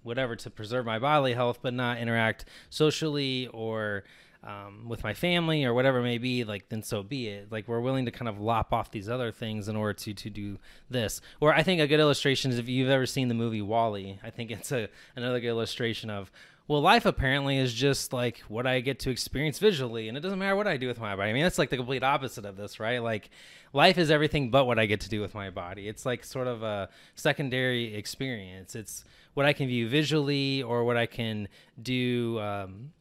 whatever 0.02 0.36
to 0.36 0.50
preserve 0.50 0.86
my 0.86 1.00
bodily 1.00 1.34
health, 1.34 1.60
but 1.62 1.74
not 1.74 1.98
interact 1.98 2.44
socially 2.70 3.48
or 3.54 4.04
um, 4.44 4.90
with 4.90 5.04
my 5.04 5.14
family 5.14 5.64
or 5.64 5.74
whatever 5.74 6.00
it 6.00 6.04
may 6.04 6.18
be, 6.18 6.44
like 6.44 6.70
then 6.70 6.84
so 6.84 7.04
be 7.04 7.28
it. 7.28 7.52
Like 7.52 7.68
we're 7.68 7.80
willing 7.80 8.06
to 8.06 8.12
kind 8.12 8.28
of 8.28 8.40
lop 8.40 8.74
off 8.74 8.92
these 8.92 9.10
other 9.10 9.32
things 9.32 9.68
in 9.68 9.76
order 9.76 9.94
to 9.94 10.14
to 10.14 10.30
do 10.30 10.60
this. 10.90 11.22
Or 11.40 11.54
I 11.54 11.64
think 11.64 11.82
a 11.82 11.88
good 11.88 12.00
illustration 12.00 12.52
is 12.52 12.58
if 12.58 12.68
you've 12.68 12.90
ever 12.90 13.06
seen 13.06 13.28
the 13.28 13.34
movie 13.34 13.62
WALL-E, 13.62 14.20
I 14.24 14.30
think 14.30 14.52
it's 14.52 14.72
a 14.72 14.90
another 15.16 15.40
good 15.40 15.50
illustration 15.50 16.10
of 16.10 16.32
well, 16.68 16.82
life 16.82 17.06
apparently 17.06 17.58
is 17.58 17.74
just 17.74 18.14
like 18.14 18.40
what 18.48 18.66
I 18.66 18.80
get 18.80 19.00
to 19.00 19.10
experience 19.10 19.60
visually, 19.60 20.08
and 20.08 20.18
it 20.18 20.22
doesn't 20.22 20.40
matter 20.40 20.56
what 20.56 20.68
I 20.68 20.78
do 20.78 20.88
with 20.88 21.00
my 21.00 21.16
body. 21.16 21.30
I 21.30 21.34
mean, 21.34 21.44
that's 21.44 21.58
like 21.58 21.70
the 21.70 21.76
complete 21.76 22.04
opposite 22.04 22.46
of 22.46 22.56
this, 22.56 22.80
right? 22.80 23.04
Like, 23.04 23.30
life 23.74 23.98
is 23.98 24.10
everything 24.10 24.50
but 24.50 24.66
what 24.66 24.80
I 24.80 24.86
get 24.86 25.02
to 25.02 25.10
do 25.10 25.20
with 25.20 25.34
my 25.34 25.50
body. 25.50 25.90
It's 25.90 26.06
like 26.06 26.24
sort 26.24 26.48
of 26.48 26.64
a 26.64 26.88
secondary 27.16 27.94
experience. 27.96 28.76
It's 28.76 29.04
what 29.34 29.46
I 29.46 29.52
can 29.52 29.68
view 29.68 29.90
visually 29.90 30.64
or 30.64 30.86
what 30.86 30.96
I 30.96 31.06
can 31.06 31.50
do, 31.82 32.40
um, 32.40 32.92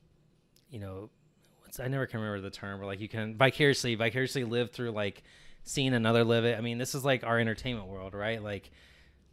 you 0.69 0.81
know, 0.81 1.11
I 1.81 1.89
never 1.89 2.07
can 2.07 2.21
remember 2.21 2.41
the 2.41 2.51
term, 2.51 2.81
but 2.81 2.87
like 2.87 3.01
you 3.01 3.09
can 3.09 3.37
vicariously 3.37 3.95
vicariously 3.95 4.45
live 4.45 4.71
through 4.71 4.91
like 4.91 5.23
seeing 5.65 5.95
another 5.95 6.25
live 6.25 6.45
it. 6.45 6.59
I 6.59 6.61
mean, 6.61 6.79
this 6.79 6.95
is 6.95 7.05
like 7.05 7.25
our 7.25 7.39
entertainment 7.39 7.89
world, 7.89 8.15
right? 8.15 8.43
Like 8.43 8.71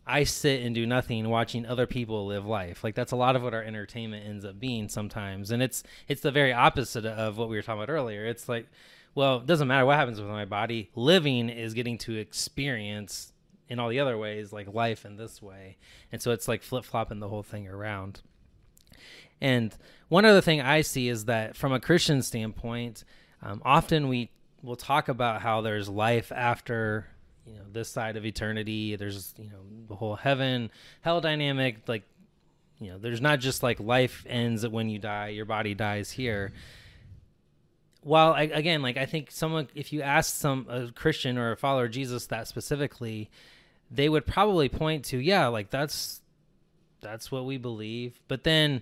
I 0.06 0.24
sit 0.24 0.64
and 0.64 0.74
do 0.74 0.86
nothing 0.86 1.30
watching 1.30 1.66
other 1.66 1.86
people 1.86 2.26
live 2.26 2.46
life. 2.46 2.84
Like 2.84 2.96
that's 2.96 3.12
a 3.12 3.18
lot 3.18 3.36
of 3.36 3.44
what 3.44 3.54
our 3.54 3.64
entertainment 3.64 4.26
ends 4.26 4.46
up 4.46 4.60
being 4.60 4.90
sometimes. 4.90 5.52
And 5.52 5.62
it's 5.62 5.84
it's 6.08 6.22
the 6.22 6.32
very 6.32 6.54
opposite 6.54 7.06
of 7.06 7.38
what 7.38 7.50
we 7.50 7.56
were 7.56 7.62
talking 7.62 7.84
about 7.84 7.92
earlier. 7.94 8.26
It's 8.26 8.48
like 8.48 8.68
well, 9.16 9.38
it 9.38 9.48
doesn't 9.48 9.68
matter 9.68 9.86
what 9.86 9.98
happens 9.98 10.20
with 10.20 10.30
my 10.30 10.46
body. 10.46 10.92
Living 10.96 11.50
is 11.50 11.74
getting 11.74 11.98
to 12.00 12.16
experience 12.16 13.34
in 13.68 13.80
all 13.80 13.90
the 13.90 14.00
other 14.00 14.18
ways 14.18 14.54
like 14.54 14.74
life 14.74 15.04
in 15.04 15.18
this 15.18 15.42
way. 15.42 15.78
And 16.12 16.22
so 16.22 16.32
it's 16.32 16.48
like 16.48 16.64
flip-flopping 16.64 17.20
the 17.20 17.28
whole 17.28 17.44
thing 17.44 17.68
around. 17.68 18.22
And 19.42 19.76
one 20.10 20.26
other 20.26 20.42
thing 20.42 20.62
I 20.62 20.82
see 20.82 21.08
is 21.08 21.26
that 21.26 21.56
from 21.56 21.72
a 21.72 21.80
Christian 21.80 22.22
standpoint, 22.22 23.04
um, 23.42 23.62
often 23.64 24.10
we 24.10 24.32
will 24.62 24.76
talk 24.76 25.08
about 25.08 25.42
how 25.42 25.62
there's 25.62 25.88
life 25.88 26.32
after 26.32 27.08
you 27.46 27.54
know 27.54 27.64
this 27.72 27.90
side 27.90 28.18
of 28.18 28.26
eternity. 28.26 28.96
There's 28.96 29.34
you 29.38 29.50
know 29.50 29.60
the 29.88 29.96
whole 29.96 30.16
heaven 30.16 30.72
hell 31.02 31.22
dynamic. 31.22 31.88
Like 31.88 32.04
you 32.80 32.92
know, 32.92 32.98
there's 32.98 33.22
not 33.22 33.40
just 33.40 33.62
like 33.62 33.80
life 33.80 34.26
ends 34.28 34.68
when 34.68 34.90
you 34.90 35.00
die, 35.00 35.30
your 35.30 35.46
body 35.46 35.74
dies 35.74 36.12
here. 36.12 36.54
While 38.02 38.34
I, 38.34 38.44
again, 38.44 38.82
like 38.82 38.96
I 38.96 39.06
think 39.06 39.30
someone, 39.32 39.68
if 39.76 39.92
you 39.92 40.02
ask 40.02 40.34
some 40.34 40.66
a 40.70 40.92
Christian 40.92 41.38
or 41.38 41.52
a 41.52 41.58
follower 41.58 41.86
of 41.86 41.92
Jesus 41.92 42.28
that 42.28 42.48
specifically, 42.48 43.30
they 43.92 44.08
would 44.08 44.26
probably 44.26 44.70
point 44.70 45.04
to, 45.06 45.18
yeah, 45.18 45.48
like 45.48 45.70
that's 45.70 46.22
that's 47.02 47.32
what 47.32 47.46
we 47.46 47.58
believe. 47.58 48.20
But 48.30 48.46
then 48.46 48.82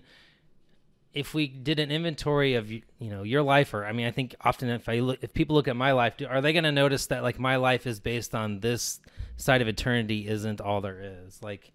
if 1.18 1.34
we 1.34 1.48
did 1.48 1.80
an 1.80 1.90
inventory 1.90 2.54
of 2.54 2.72
you 2.72 2.84
know 3.00 3.24
your 3.24 3.42
life 3.42 3.74
or 3.74 3.86
i 3.86 3.92
mean 3.92 4.06
i 4.06 4.12
think 4.12 4.36
often 4.42 4.70
if 4.70 4.88
i 4.88 5.00
look 5.00 5.18
if 5.24 5.34
people 5.34 5.56
look 5.56 5.68
at 5.68 5.76
my 5.76 5.92
life 5.92 6.16
do, 6.18 6.28
are 6.28 6.42
they 6.42 6.54
going 6.54 6.64
to 6.64 6.72
notice 6.72 7.08
that 7.08 7.24
like 7.24 7.40
my 7.40 7.56
life 7.56 7.88
is 7.88 8.00
based 8.00 8.36
on 8.36 8.60
this 8.60 9.00
side 9.36 9.62
of 9.62 9.68
eternity 9.68 10.28
isn't 10.28 10.62
all 10.62 10.82
there 10.82 11.00
is? 11.26 11.42
Like 11.42 11.72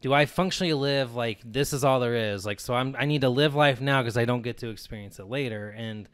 do 0.00 0.14
i 0.14 0.24
functionally 0.24 0.72
live 0.72 1.14
like 1.14 1.40
this 1.44 1.72
is 1.72 1.84
all 1.84 2.00
there 2.00 2.32
is? 2.32 2.46
Like 2.46 2.60
so 2.60 2.74
i'm 2.74 2.94
i 2.98 3.06
need 3.06 3.22
to 3.22 3.28
live 3.28 3.54
life 3.54 3.80
now 3.80 4.02
because 4.02 4.16
i 4.16 4.24
don't 4.24 4.42
get 4.42 4.58
to 4.58 4.70
experience 4.70 5.18
it 5.18 5.26
later. 5.26 5.74
And 5.76 6.08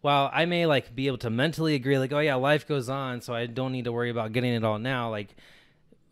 while 0.00 0.30
i 0.32 0.46
may 0.46 0.64
like 0.64 0.94
be 0.94 1.06
able 1.06 1.18
to 1.18 1.30
mentally 1.30 1.74
agree 1.74 1.98
like 1.98 2.12
oh 2.12 2.20
yeah 2.20 2.34
life 2.36 2.66
goes 2.66 2.88
on 2.88 3.20
so 3.20 3.34
i 3.34 3.44
don't 3.44 3.72
need 3.72 3.84
to 3.84 3.92
worry 3.92 4.08
about 4.08 4.32
getting 4.32 4.54
it 4.54 4.64
all 4.64 4.78
now 4.78 5.10
like 5.10 5.36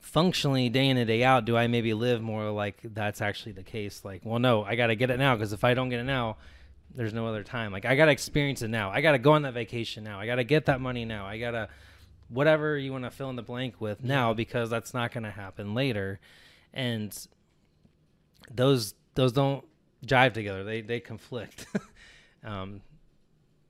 functionally 0.09 0.71
day 0.71 0.89
in 0.89 0.97
and 0.97 1.07
day 1.07 1.23
out 1.23 1.45
do 1.45 1.55
i 1.55 1.67
maybe 1.67 1.93
live 1.93 2.23
more 2.23 2.51
like 2.51 2.79
that's 2.83 3.21
actually 3.21 3.53
the 3.53 3.63
case? 3.63 4.05
Like 4.05 4.23
well 4.25 4.39
no 4.39 4.65
i 4.65 4.75
gotta 4.75 4.95
get 4.95 5.11
it 5.11 5.19
now 5.19 5.35
because 5.35 5.53
if 5.53 5.65
i 5.65 5.75
don't 5.75 5.91
get 5.91 6.01
it 6.01 6.05
now 6.05 6.37
there's 6.95 7.13
no 7.13 7.27
other 7.27 7.45
time. 7.45 7.71
Like 7.71 7.85
i 7.85 7.95
gotta 7.95 8.13
experience 8.13 8.63
it 8.63 8.69
now. 8.69 8.91
I 8.91 9.03
gotta 9.03 9.19
go 9.19 9.33
on 9.33 9.43
that 9.43 9.55
vacation 9.55 10.05
now. 10.05 10.19
I 10.19 10.27
gotta 10.27 10.45
get 10.45 10.67
that 10.67 10.81
money 10.81 11.05
now. 11.05 11.27
I 11.27 11.39
gotta 11.39 11.69
whatever 12.29 12.77
you 12.77 12.93
want 12.93 13.05
to 13.05 13.11
fill 13.11 13.31
in 13.31 13.37
the 13.37 13.43
blank 13.43 13.81
with 13.81 14.03
now 14.03 14.35
because 14.35 14.71
that's 14.71 14.95
not 14.95 15.13
gonna 15.13 15.31
happen 15.31 15.75
later. 15.75 16.19
And 16.73 17.17
those 18.51 18.95
those 19.15 19.33
don't 19.33 19.65
jive 20.07 20.33
together. 20.33 20.65
They 20.65 20.81
they 20.81 21.01
conflict. 21.01 21.67
Um 22.45 22.83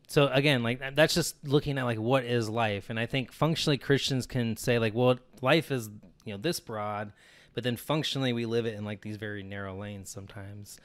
so 0.08 0.28
again 0.28 0.62
like 0.62 0.94
that's 0.94 1.14
just 1.14 1.36
looking 1.42 1.78
at 1.78 1.84
like 1.84 1.98
what 1.98 2.22
is 2.24 2.50
life? 2.50 2.90
And 2.90 3.00
i 3.00 3.06
think 3.06 3.32
functionally 3.32 3.78
christians 3.78 4.26
can 4.26 4.58
say 4.58 4.78
like 4.78 4.94
well 4.94 5.18
life 5.40 5.70
is 5.70 5.88
you 6.28 6.34
know 6.34 6.38
this 6.38 6.60
broad 6.60 7.12
but 7.58 7.64
then 7.64 7.76
functionally 7.76 8.32
we 8.32 8.46
live 8.46 8.66
it 8.66 8.74
in 8.74 8.84
like 8.84 9.00
these 9.00 9.16
very 9.16 9.42
narrow 9.42 9.76
lanes 9.76 10.10
sometimes. 10.10 10.78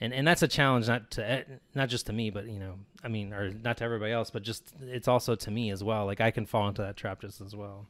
And 0.00 0.12
and 0.12 0.26
that's 0.26 0.42
a 0.42 0.48
challenge 0.48 0.88
not 0.88 1.08
to 1.12 1.30
eh, 1.30 1.44
not 1.72 1.88
just 1.88 2.06
to 2.06 2.12
me 2.12 2.30
but 2.30 2.48
you 2.48 2.58
know 2.58 2.74
i 3.04 3.08
mean 3.08 3.32
or 3.32 3.50
not 3.50 3.76
to 3.76 3.84
everybody 3.84 4.10
else 4.10 4.28
but 4.28 4.42
just 4.42 4.74
it's 4.82 5.06
also 5.06 5.36
to 5.36 5.50
me 5.52 5.70
as 5.70 5.84
well. 5.84 6.04
Like 6.04 6.20
i 6.20 6.32
can 6.32 6.44
fall 6.44 6.66
into 6.66 6.82
that 6.82 6.96
trap 6.96 7.20
just 7.20 7.40
as 7.40 7.54
well. 7.54 7.86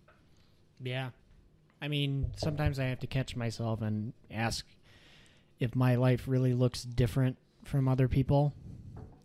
Yeah. 0.82 1.12
I 1.80 1.88
mean 1.88 2.32
sometimes 2.36 2.78
i 2.78 2.84
have 2.84 3.00
to 3.00 3.06
catch 3.06 3.36
myself 3.36 3.80
and 3.80 4.12
ask 4.30 4.66
if 5.58 5.74
my 5.74 5.94
life 5.94 6.24
really 6.26 6.52
looks 6.52 6.82
different 6.82 7.38
from 7.64 7.88
other 7.88 8.06
people. 8.06 8.52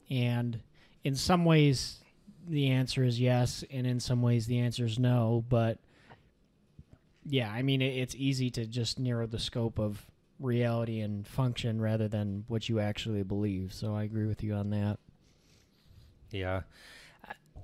And 0.09 0.61
in 1.03 1.15
some 1.15 1.43
ways 1.43 1.99
the 2.47 2.69
answer 2.69 3.03
is 3.03 3.19
yes 3.19 3.65
and 3.69 3.85
in 3.85 3.99
some 3.99 4.21
ways 4.21 4.47
the 4.47 4.59
answer 4.59 4.85
is 4.85 4.97
no 4.97 5.43
but 5.49 5.79
yeah 7.25 7.51
i 7.51 7.61
mean 7.61 7.81
it's 7.81 8.15
easy 8.15 8.49
to 8.49 8.65
just 8.65 8.99
narrow 8.99 9.27
the 9.27 9.39
scope 9.39 9.79
of 9.79 10.05
reality 10.41 10.99
and 10.99 11.27
function 11.27 11.79
rather 11.79 12.07
than 12.07 12.43
what 12.47 12.67
you 12.67 12.79
actually 12.79 13.23
believe. 13.23 13.73
So 13.73 13.95
i 13.95 14.03
agree 14.03 14.25
with 14.25 14.43
you 14.43 14.53
on 14.53 14.71
that. 14.71 14.97
Yeah. 16.31 16.61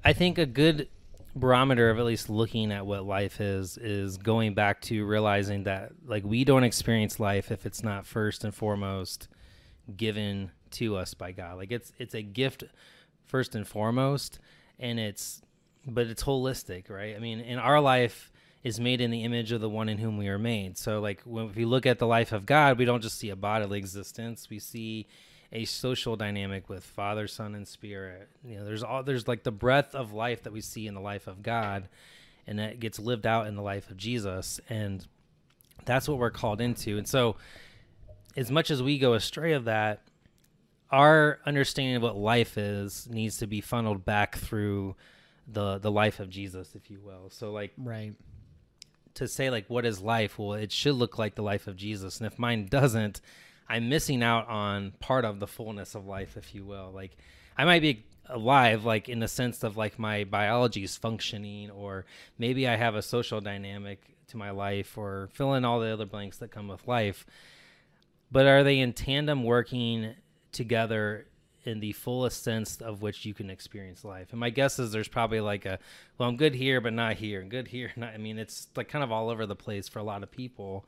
I 0.04 0.14
think 0.14 0.38
a 0.38 0.46
good 0.46 0.90
barometer 1.36 1.90
of 1.90 2.00
at 2.00 2.06
least 2.06 2.30
looking 2.30 2.72
at 2.72 2.86
what 2.86 3.06
life 3.06 3.40
is 3.40 3.78
is 3.78 4.18
going 4.18 4.54
back 4.54 4.82
to 4.82 5.06
realizing 5.06 5.64
that 5.64 5.92
like 6.06 6.24
we 6.24 6.44
don't 6.44 6.64
experience 6.64 7.20
life 7.20 7.52
if 7.52 7.66
it's 7.66 7.84
not 7.84 8.08
first 8.08 8.44
and 8.44 8.56
foremost 8.56 9.28
given 9.96 10.52
to 10.72 10.96
us 10.96 11.14
by 11.14 11.32
god. 11.32 11.58
Like 11.58 11.72
it's 11.72 11.92
it's 11.98 12.14
a 12.16 12.22
gift 12.22 12.64
first 13.26 13.56
and 13.56 13.68
foremost 13.68 14.40
and 14.80 15.00
it's 15.00 15.42
but 15.86 16.08
it's 16.08 16.24
holistic 16.24 16.90
right? 16.90 17.16
I 17.16 17.20
mean 17.20 17.40
in 17.40 17.60
our 17.60 17.80
life 17.80 18.32
is 18.64 18.80
made 18.80 19.02
in 19.02 19.12
the 19.12 19.24
image 19.24 19.52
of 19.52 19.62
the 19.62 19.70
one 19.70 19.90
in 19.90 19.98
whom 19.98 20.18
we 20.18 20.28
are 20.28 20.40
made. 20.40 20.78
So 20.78 21.00
like 21.00 21.22
when 21.24 21.50
if 21.50 21.56
we 21.56 21.66
look 21.66 21.86
at 21.86 22.00
the 22.00 22.08
life 22.08 22.32
of 22.32 22.46
god 22.46 22.78
we 22.78 22.86
don't 22.86 23.02
just 23.02 23.20
see 23.20 23.30
a 23.30 23.36
bodily 23.36 23.78
existence. 23.78 24.50
We 24.50 24.60
see 24.60 25.08
a 25.52 25.66
social 25.66 26.16
dynamic 26.16 26.70
with 26.70 26.84
father 26.84 27.28
son 27.28 27.56
and 27.56 27.68
spirit. 27.68 28.30
You 28.44 28.58
know 28.58 28.66
there's 28.66 28.84
all 28.84 29.04
there's 29.04 29.28
like 29.28 29.44
the 29.44 29.52
breath 29.52 29.96
of 29.96 30.14
life 30.14 30.44
that 30.44 30.54
we 30.54 30.62
see 30.62 30.88
in 30.88 30.94
the 30.94 31.02
life 31.02 31.28
of 31.28 31.42
god 31.42 31.88
and 32.46 32.60
that 32.60 32.80
gets 32.80 33.00
lived 33.00 33.26
out 33.28 33.48
in 33.48 33.56
the 33.56 33.62
life 33.62 33.90
of 33.90 33.98
jesus 33.98 34.60
and 34.70 35.06
that's 35.86 36.08
what 36.08 36.18
we're 36.18 36.32
called 36.32 36.60
into. 36.60 36.98
And 36.98 37.08
so 37.08 37.38
as 38.36 38.52
much 38.52 38.70
as 38.72 38.84
we 38.84 39.00
go 39.00 39.14
astray 39.14 39.54
of 39.54 39.66
that 39.66 40.02
our 40.92 41.40
understanding 41.46 41.98
of 41.98 42.02
what 42.02 42.16
life 42.16 42.58
is 42.58 43.08
needs 43.10 43.38
to 43.38 43.48
be 43.48 43.62
funneled 43.62 44.06
back 44.06 44.38
through 44.38 44.96
the 45.48 45.78
the 45.78 45.92
life 45.92 46.20
of 46.20 46.30
Jesus, 46.30 46.76
if 46.76 46.90
you 46.90 47.00
will. 47.02 47.30
So 47.30 47.52
like 47.52 47.74
right 47.78 48.14
to 49.18 49.28
say 49.28 49.50
like 49.50 49.70
what 49.70 49.86
is 49.86 50.02
life? 50.02 50.40
Well, 50.40 50.54
it 50.54 50.72
should 50.72 50.96
look 50.96 51.18
like 51.18 51.36
the 51.36 51.44
life 51.44 51.68
of 51.68 51.76
Jesus, 51.76 52.18
and 52.18 52.28
if 52.28 52.40
mine 52.40 52.68
doesn't, 52.68 53.22
I'm 53.70 53.90
missing 53.90 54.24
out 54.24 54.48
on 54.48 54.94
part 55.00 55.26
of 55.26 55.40
the 55.40 55.48
fullness 55.48 55.96
of 55.96 56.06
life, 56.06 56.38
if 56.38 56.56
you 56.56 56.66
will. 56.66 56.92
Like 56.94 57.18
I 57.58 57.66
might 57.66 57.82
be 57.82 58.06
alive 58.30 58.84
like 58.84 59.08
in 59.10 59.20
the 59.20 59.28
sense 59.28 59.64
of 59.64 59.78
like 59.78 59.98
my 59.98 60.24
biology 60.26 60.84
is 60.84 60.98
functioning 60.98 61.72
or 61.72 62.06
maybe 62.38 62.68
I 62.68 62.76
have 62.76 62.96
a 62.96 63.02
social 63.02 63.40
dynamic 63.40 64.02
to 64.28 64.38
my 64.38 64.52
life 64.52 64.98
or 64.98 65.30
fill 65.34 65.54
in 65.54 65.64
all 65.64 65.80
the 65.80 65.88
other 65.88 66.06
blanks 66.06 66.38
that 66.38 66.52
come 66.52 66.68
with 66.68 66.88
life. 66.88 67.26
But 68.32 68.46
are 68.46 68.64
they 68.64 68.80
in 68.80 68.94
tandem 68.94 69.44
working 69.44 70.14
together 70.52 71.28
in 71.68 71.82
the 71.82 71.92
fullest 71.92 72.44
sense 72.44 72.78
of 72.78 73.02
which 73.02 73.26
you 73.26 73.34
can 73.34 73.50
experience 73.50 74.06
life. 74.06 74.30
And 74.32 74.40
my 74.40 74.50
guess 74.50 74.80
is 74.80 74.94
there's 74.94 75.10
probably 75.10 75.42
like 75.42 75.66
a, 75.66 75.80
well, 76.18 76.30
I'm 76.30 76.38
good 76.38 76.56
here, 76.56 76.80
but 76.80 76.94
not 76.94 77.18
here, 77.18 77.42
and 77.42 77.52
good 77.52 77.68
here. 77.68 77.92
Not, 77.98 78.14
I 78.14 78.18
mean, 78.18 78.40
it's 78.40 78.68
like 78.78 78.88
kind 78.88 79.04
of 79.04 79.12
all 79.12 79.30
over 79.30 79.46
the 79.46 79.56
place 79.56 79.90
for 79.90 80.00
a 80.00 80.04
lot 80.04 80.24
of 80.24 80.32
people. 80.32 80.86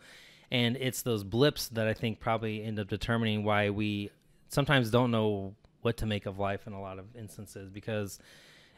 And 0.49 0.77
it's 0.77 1.01
those 1.01 1.25
blips 1.25 1.67
that 1.69 1.85
I 1.85 1.93
think 1.93 2.21
probably 2.21 2.63
end 2.63 2.79
up 2.79 2.87
determining 2.87 3.43
why 3.43 3.71
we 3.71 4.09
sometimes 4.47 4.89
don't 4.89 5.11
know 5.11 5.53
what 5.81 5.97
to 5.97 6.05
make 6.05 6.25
of 6.25 6.39
life 6.39 6.65
in 6.65 6.71
a 6.71 6.81
lot 6.81 6.97
of 6.97 7.13
instances 7.13 7.69
because 7.69 8.17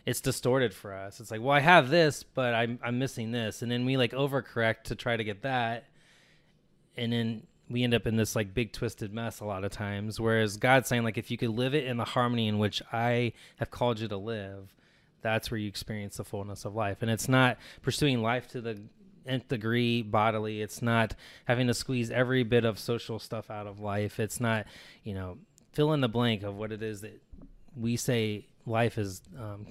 it's 0.03 0.21
distorted 0.21 0.73
for 0.73 0.93
us. 0.93 1.19
It's 1.19 1.29
like, 1.29 1.41
well, 1.41 1.55
I 1.55 1.59
have 1.59 1.91
this, 1.91 2.23
but 2.23 2.55
I'm, 2.55 2.79
I'm 2.83 2.97
missing 2.97 3.31
this. 3.31 3.61
And 3.61 3.71
then 3.71 3.85
we 3.85 3.95
like 3.95 4.11
overcorrect 4.11 4.85
to 4.85 4.95
try 4.95 5.15
to 5.15 5.23
get 5.23 5.43
that. 5.43 5.85
And 6.97 7.13
then 7.13 7.43
we 7.71 7.83
end 7.83 7.93
up 7.93 8.05
in 8.05 8.17
this 8.17 8.35
like 8.35 8.53
big 8.53 8.73
twisted 8.73 9.13
mess 9.13 9.39
a 9.39 9.45
lot 9.45 9.63
of 9.63 9.71
times. 9.71 10.19
Whereas 10.19 10.57
God's 10.57 10.89
saying 10.89 11.03
like 11.03 11.17
if 11.17 11.31
you 11.31 11.37
could 11.37 11.51
live 11.51 11.73
it 11.73 11.85
in 11.85 11.97
the 11.97 12.05
harmony 12.05 12.47
in 12.47 12.59
which 12.59 12.81
I 12.91 13.33
have 13.57 13.71
called 13.71 13.99
you 13.99 14.07
to 14.07 14.17
live, 14.17 14.73
that's 15.21 15.51
where 15.51 15.59
you 15.59 15.67
experience 15.67 16.17
the 16.17 16.23
fullness 16.23 16.65
of 16.65 16.75
life. 16.75 16.97
And 17.01 17.09
it's 17.09 17.29
not 17.29 17.57
pursuing 17.81 18.21
life 18.21 18.47
to 18.49 18.61
the 18.61 18.81
nth 19.25 19.47
degree 19.47 20.01
bodily. 20.01 20.61
It's 20.61 20.81
not 20.81 21.15
having 21.45 21.67
to 21.67 21.73
squeeze 21.73 22.11
every 22.11 22.43
bit 22.43 22.65
of 22.65 22.79
social 22.79 23.19
stuff 23.19 23.49
out 23.49 23.67
of 23.67 23.79
life. 23.79 24.19
It's 24.19 24.39
not, 24.39 24.65
you 25.03 25.13
know, 25.13 25.37
fill 25.73 25.93
in 25.93 26.01
the 26.01 26.09
blank 26.09 26.43
of 26.43 26.55
what 26.55 26.71
it 26.71 26.81
is 26.81 27.01
that 27.01 27.21
we 27.75 27.95
say 27.95 28.47
life 28.65 28.97
is 28.97 29.21
um, 29.37 29.67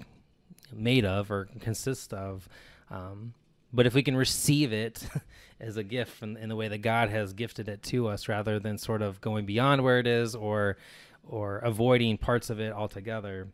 made 0.73 1.05
of 1.05 1.31
or 1.31 1.49
consists 1.61 2.13
of. 2.13 2.49
Um, 2.91 3.35
but 3.73 3.87
if 3.87 3.95
we 3.95 4.03
can 4.03 4.17
receive 4.17 4.73
it 4.73 5.07
as 5.61 5.77
a 5.77 5.85
gift 5.85 6.23
in, 6.23 6.37
in, 6.37 6.49
the 6.49 6.57
way 6.57 6.69
that 6.69 6.79
God 6.79 7.11
has 7.11 7.33
gifted 7.33 7.69
it 7.69 7.83
to 7.85 8.09
us, 8.09 8.29
rather 8.29 8.59
than 8.59 8.79
sort 8.79 9.03
of 9.03 9.21
going 9.21 9.47
beyond 9.47 9.83
where 9.83 9.99
it 9.99 10.07
is 10.07 10.35
or 10.35 10.77
or 11.29 11.59
avoiding 11.59 12.19
parts 12.19 12.51
of 12.51 12.59
it 12.59 12.73
altogether, 12.73 13.49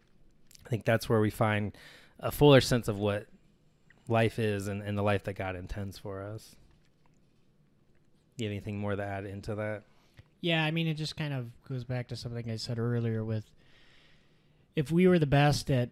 I 0.64 0.68
think 0.68 0.84
that's 0.84 1.08
where 1.08 1.20
we 1.20 1.30
find 1.30 1.76
a 2.20 2.30
fuller 2.30 2.60
sense 2.60 2.88
of 2.88 2.96
what 2.96 3.26
life 4.08 4.38
is 4.38 4.68
and, 4.68 4.82
and 4.82 4.96
the 4.96 5.02
life 5.02 5.24
that 5.24 5.34
God 5.34 5.56
intends 5.56 5.98
for 5.98 6.22
us. 6.22 6.56
Do 8.36 8.44
you 8.44 8.50
have 8.50 8.56
anything 8.56 8.78
more 8.78 8.94
to 8.94 9.02
add 9.02 9.24
into 9.24 9.54
that? 9.56 9.82
Yeah, 10.40 10.64
I 10.64 10.70
mean, 10.70 10.86
it 10.86 10.94
just 10.94 11.16
kind 11.16 11.34
of 11.34 11.50
goes 11.68 11.84
back 11.84 12.08
to 12.08 12.16
something 12.16 12.50
I 12.50 12.56
said 12.56 12.78
earlier 12.78 13.24
with 13.24 13.50
if 14.76 14.92
we 14.92 15.08
were 15.08 15.18
the 15.18 15.26
best 15.26 15.70
at 15.70 15.90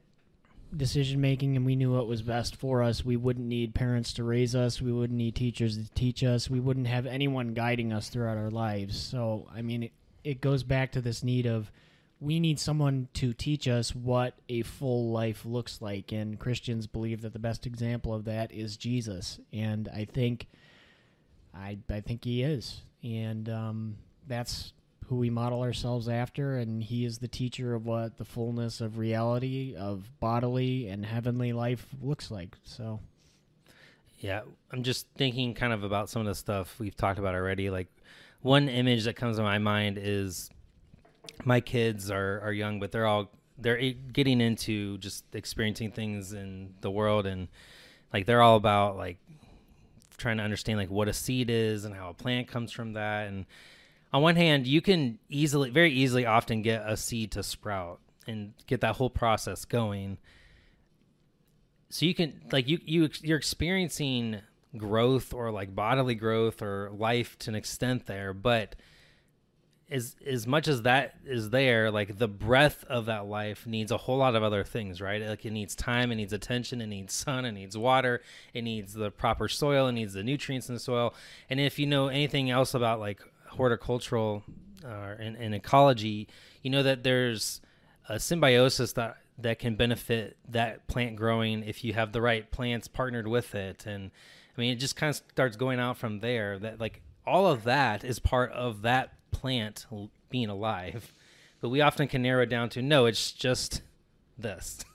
decision 0.77 1.21
making 1.21 1.57
and 1.57 1.65
we 1.65 1.77
knew 1.77 1.93
what 1.93 2.07
was 2.07 2.23
best 2.23 2.57
for 2.57 2.83
us, 2.83 3.05
we 3.05 3.17
wouldn't 3.17 3.47
need 3.47 3.75
parents 3.75 4.13
to 4.15 4.25
raise 4.25 4.55
us. 4.55 4.81
We 4.81 4.93
wouldn't 4.93 5.19
need 5.19 5.35
teachers 5.35 5.77
to 5.77 5.93
teach 5.95 6.23
us. 6.23 6.51
We 6.51 6.61
wouldn't 6.61 6.87
have 6.87 7.07
anyone 7.07 7.55
guiding 7.55 7.93
us 7.93 8.09
throughout 8.09 8.39
our 8.39 8.51
lives. 8.51 8.99
So, 8.99 9.49
I 9.55 9.63
mean, 9.63 9.85
it, 9.85 9.93
it 10.23 10.41
goes 10.41 10.63
back 10.63 10.93
to 10.93 11.01
this 11.01 11.23
need 11.23 11.47
of 11.47 11.71
we 12.21 12.41
need 12.41 12.59
someone 12.59 13.09
to 13.15 13.33
teach 13.33 13.69
us 13.69 13.95
what 13.95 14.35
a 14.49 14.63
full 14.63 15.11
life 15.11 15.45
looks 15.45 15.83
like. 15.83 16.13
And 16.13 16.39
Christians 16.39 16.87
believe 16.87 17.23
that 17.23 17.33
the 17.33 17.39
best 17.39 17.67
example 17.67 18.15
of 18.15 18.25
that 18.25 18.53
is 18.53 18.77
Jesus. 18.77 19.39
And 19.53 19.89
I 19.89 20.07
think, 20.07 20.47
I, 21.55 21.79
I 21.91 22.01
think 22.01 22.25
he 22.25 22.43
is. 22.43 22.81
And 23.03 23.49
um, 23.49 23.97
that's 24.27 24.73
who 25.09 25.17
we 25.17 25.31
model 25.31 25.63
ourselves 25.63 26.09
after, 26.09 26.57
and 26.57 26.83
he 26.83 27.05
is 27.05 27.19
the 27.19 27.29
teacher 27.29 27.75
of 27.75 27.87
what 27.87 28.17
the 28.17 28.25
fullness 28.25 28.81
of 28.81 28.99
reality 28.99 29.75
of 29.77 30.09
bodily 30.21 30.89
and 30.89 31.05
heavenly 31.05 31.53
life 31.53 31.87
looks 32.01 32.31
like. 32.31 32.57
So, 32.65 33.01
Yeah, 34.19 34.43
I'm 34.71 34.83
just 34.83 35.07
thinking 35.17 35.55
kind 35.55 35.73
of 35.73 35.85
about 35.85 36.09
some 36.09 36.21
of 36.21 36.27
the 36.27 36.35
stuff 36.35 36.79
we've 36.79 36.97
talked 36.97 37.19
about 37.19 37.35
already. 37.35 37.71
Like 37.71 37.89
one 38.41 38.69
image 38.69 39.05
that 39.05 39.17
comes 39.17 39.37
to 39.37 39.43
my 39.43 39.59
mind 39.59 39.99
is 40.01 40.51
my 41.45 41.61
kids 41.61 42.11
are 42.11 42.41
are 42.41 42.53
young, 42.53 42.81
but 42.81 42.93
they're 42.93 43.07
all 43.07 43.31
they're 43.59 43.93
getting 44.13 44.41
into 44.41 44.99
just 44.99 45.25
experiencing 45.35 45.93
things 45.93 46.33
in 46.33 46.75
the 46.81 46.91
world 46.91 47.27
and 47.27 47.49
like 48.13 48.27
they're 48.27 48.43
all 48.43 48.57
about 48.57 48.97
like 48.97 49.19
trying 50.17 50.39
to 50.39 50.43
understand 50.43 50.79
like 50.79 50.91
what 50.91 51.09
a 51.09 51.13
seed 51.13 51.51
is 51.51 51.85
and 51.85 51.95
how 51.95 52.09
a 52.09 52.15
plant 52.15 52.49
comes 52.49 52.73
from 52.73 52.95
that 52.95 53.29
and 53.29 53.47
on 54.15 54.23
one 54.23 54.37
hand 54.37 54.65
you 54.67 54.81
can 54.81 55.19
easily 55.29 55.71
very 55.71 55.91
easily 55.91 56.25
often 56.25 56.63
get 56.63 56.89
a 56.89 56.97
seed 56.97 57.33
to 57.33 57.43
sprout 57.43 57.99
and 58.29 58.55
get 58.69 58.81
that 58.81 58.95
whole 58.95 59.11
process 59.11 59.65
going. 59.65 60.19
So 61.91 62.07
you 62.07 62.15
can 62.15 62.41
like 62.53 62.69
you 62.69 62.79
you 62.85 63.11
you're 63.23 63.37
experiencing 63.37 64.41
growth 64.77 65.35
or 65.35 65.51
like 65.51 65.75
bodily 65.75 66.15
growth 66.15 66.63
or 66.63 66.91
life 66.97 67.37
to 67.39 67.51
an 67.51 67.55
extent 67.55 68.07
there 68.07 68.33
but 68.33 68.75
as 69.89 70.17
as 70.27 70.49
much 70.49 70.67
as 70.67 70.83
that 70.83 71.15
is 71.25 71.51
there 71.51 71.93
like 71.93 72.19
the 72.19 72.27
breath 72.27 72.85
of 72.89 73.07
that 73.07 73.27
life 73.27 73.67
needs 73.67 73.93
a 73.93 73.97
whole 73.97 74.17
lot 74.17 74.35
of 74.35 74.43
other 74.43 74.65
things 74.65 75.01
right? 75.01 75.23
Like 75.23 75.45
it 75.45 75.53
needs 75.53 75.75
time 75.75 76.13
it 76.13 76.17
needs 76.17 76.33
attention 76.33 76.81
it 76.81 76.87
needs 76.87 77.13
sun 77.15 77.45
it 77.45 77.53
needs 77.53 77.77
water 77.77 78.23
it 78.53 78.63
needs 78.63 78.95
the 78.95 79.11
proper 79.11 79.49
soil 79.49 79.89
it 79.89 79.93
needs 79.93 80.15
the 80.15 80.23
nutrients 80.23 80.69
in 80.69 80.75
the 80.75 80.81
soil. 80.81 81.15
And 81.51 81.59
if 81.59 81.79
you 81.79 81.87
know 81.87 82.09
anything 82.09 82.51
else 82.51 82.75
about 82.75 83.01
like 83.01 83.21
horticultural 83.55 84.43
uh, 84.85 85.15
and, 85.19 85.37
and 85.37 85.55
ecology 85.55 86.29
you 86.63 86.71
know 86.71 86.83
that 86.83 87.03
there's 87.03 87.61
a 88.09 88.19
symbiosis 88.19 88.93
that 88.95 89.17
that 89.39 89.59
can 89.59 89.75
benefit 89.77 90.37
that 90.49 90.87
plant 90.87 91.17
growing 91.17 91.65
if 91.65 91.83
you 91.85 91.93
have 91.93 92.13
the 92.13 92.23
right 92.23 92.51
plants 92.51 92.87
partnered 92.89 93.27
with 93.27 93.55
it. 93.55 93.87
And 93.87 94.11
i 94.57 94.61
mean 94.61 94.73
it 94.73 94.77
just 94.77 94.97
kind 94.97 95.11
of 95.11 95.17
starts 95.17 95.57
going 95.57 95.81
out 95.81 95.99
from 95.99 96.21
there 96.21 96.59
that 96.59 96.81
like 96.81 97.03
all 97.27 97.47
of 97.47 97.65
that 97.65 98.05
is 98.05 98.19
part 98.19 98.53
of 98.53 98.83
that 98.83 99.13
plant 99.31 99.87
being 100.31 100.49
alive. 100.49 101.13
But 101.61 101.71
we 101.71 101.81
often 101.81 102.09
can 102.09 102.23
narrow 102.23 102.43
it 102.43 102.51
down 102.51 102.69
to 102.71 102.83
no 102.83 103.07
it's 103.07 103.33
just 103.33 103.83
this. 104.37 104.85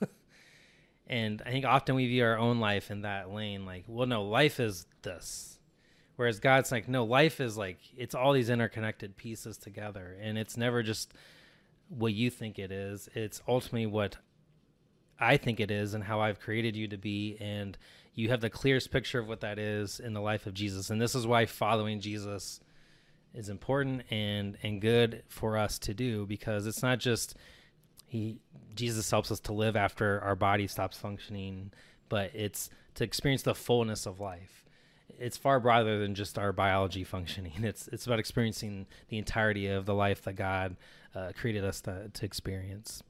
And 1.06 1.42
i 1.44 1.50
think 1.50 1.64
often 1.64 1.96
we 1.96 2.06
view 2.06 2.22
our 2.22 2.38
own 2.38 2.60
life 2.60 2.88
in 2.88 3.02
that 3.02 3.32
lane 3.32 3.66
like 3.66 3.82
well 3.88 4.06
no 4.06 4.22
life 4.22 4.60
is 4.60 4.86
this 5.02 5.58
whereas 6.20 6.38
god's 6.38 6.70
like 6.70 6.88
no 6.88 7.04
life 7.04 7.40
is 7.40 7.56
like 7.56 7.78
it's 7.96 8.14
all 8.14 8.32
these 8.32 8.50
interconnected 8.50 9.16
pieces 9.16 9.56
together 9.56 10.16
and 10.20 10.36
it's 10.36 10.56
never 10.56 10.82
just 10.82 11.14
what 11.88 12.12
you 12.12 12.30
think 12.30 12.58
it 12.58 12.70
is 12.70 13.08
it's 13.14 13.40
ultimately 13.48 13.86
what 13.86 14.16
I 15.20 15.36
think 15.36 15.60
it 15.60 15.70
is 15.70 15.92
and 15.92 16.02
how 16.02 16.20
I've 16.20 16.40
created 16.40 16.74
you 16.74 16.88
to 16.88 16.96
be. 16.96 17.36
And 17.40 17.76
you 18.14 18.30
have 18.30 18.40
the 18.40 18.50
clearest 18.50 18.90
picture 18.90 19.20
of 19.20 19.28
what 19.28 19.40
that 19.40 19.58
is 19.58 20.00
in 20.00 20.14
the 20.14 20.20
life 20.20 20.46
of 20.46 20.54
Jesus. 20.54 20.90
And 20.90 21.00
this 21.00 21.14
is 21.14 21.26
why 21.26 21.46
following 21.46 22.00
Jesus 22.00 22.60
is 23.32 23.48
important 23.48 24.02
and 24.10 24.56
and 24.62 24.80
good 24.80 25.22
for 25.28 25.56
us 25.56 25.78
to 25.78 25.94
do 25.94 26.26
because 26.26 26.66
it's 26.66 26.82
not 26.82 26.98
just 26.98 27.36
he 28.08 28.40
Jesus 28.74 29.08
helps 29.08 29.30
us 29.30 29.38
to 29.38 29.52
live 29.52 29.76
after 29.76 30.20
our 30.22 30.34
body 30.34 30.66
stops 30.66 30.96
functioning, 30.96 31.70
but 32.08 32.34
it's 32.34 32.70
to 32.96 33.04
experience 33.04 33.42
the 33.42 33.54
fullness 33.54 34.06
of 34.06 34.18
life. 34.18 34.64
It's 35.18 35.36
far 35.36 35.60
broader 35.60 35.98
than 35.98 36.14
just 36.14 36.38
our 36.38 36.52
biology 36.52 37.04
functioning. 37.04 37.52
It's 37.62 37.88
it's 37.88 38.06
about 38.06 38.18
experiencing 38.18 38.86
the 39.08 39.18
entirety 39.18 39.68
of 39.68 39.86
the 39.86 39.94
life 39.94 40.22
that 40.22 40.34
God 40.34 40.76
uh, 41.14 41.32
created 41.36 41.64
us 41.64 41.80
to, 41.82 42.10
to 42.12 42.24
experience. 42.24 43.02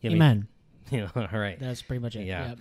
You 0.00 0.10
Amen. 0.10 0.48
you 0.90 1.00
know, 1.00 1.10
all 1.14 1.38
right. 1.38 1.58
That's 1.58 1.82
pretty 1.82 2.00
much 2.00 2.16
it. 2.16 2.24
Yeah. 2.24 2.50
Yep. 2.50 2.58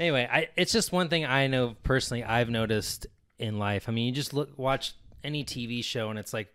Anyway, 0.00 0.28
I 0.30 0.48
it's 0.56 0.72
just 0.72 0.92
one 0.92 1.08
thing 1.08 1.24
I 1.24 1.46
know 1.48 1.76
personally 1.82 2.24
I've 2.24 2.50
noticed 2.50 3.06
in 3.38 3.58
life. 3.58 3.88
I 3.88 3.92
mean, 3.92 4.06
you 4.06 4.12
just 4.12 4.32
look 4.32 4.56
watch 4.58 4.94
any 5.24 5.44
TV 5.44 5.84
show 5.84 6.10
and 6.10 6.18
it's 6.18 6.32
like 6.32 6.48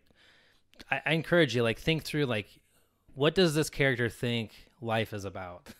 I, 0.89 1.01
I 1.05 1.13
encourage 1.13 1.55
you 1.55 1.63
like 1.63 1.79
think 1.79 2.03
through 2.03 2.25
like 2.25 2.47
what 3.15 3.35
does 3.35 3.53
this 3.53 3.69
character 3.69 4.09
think 4.09 4.51
life 4.81 5.13
is 5.13 5.25
about? 5.25 5.67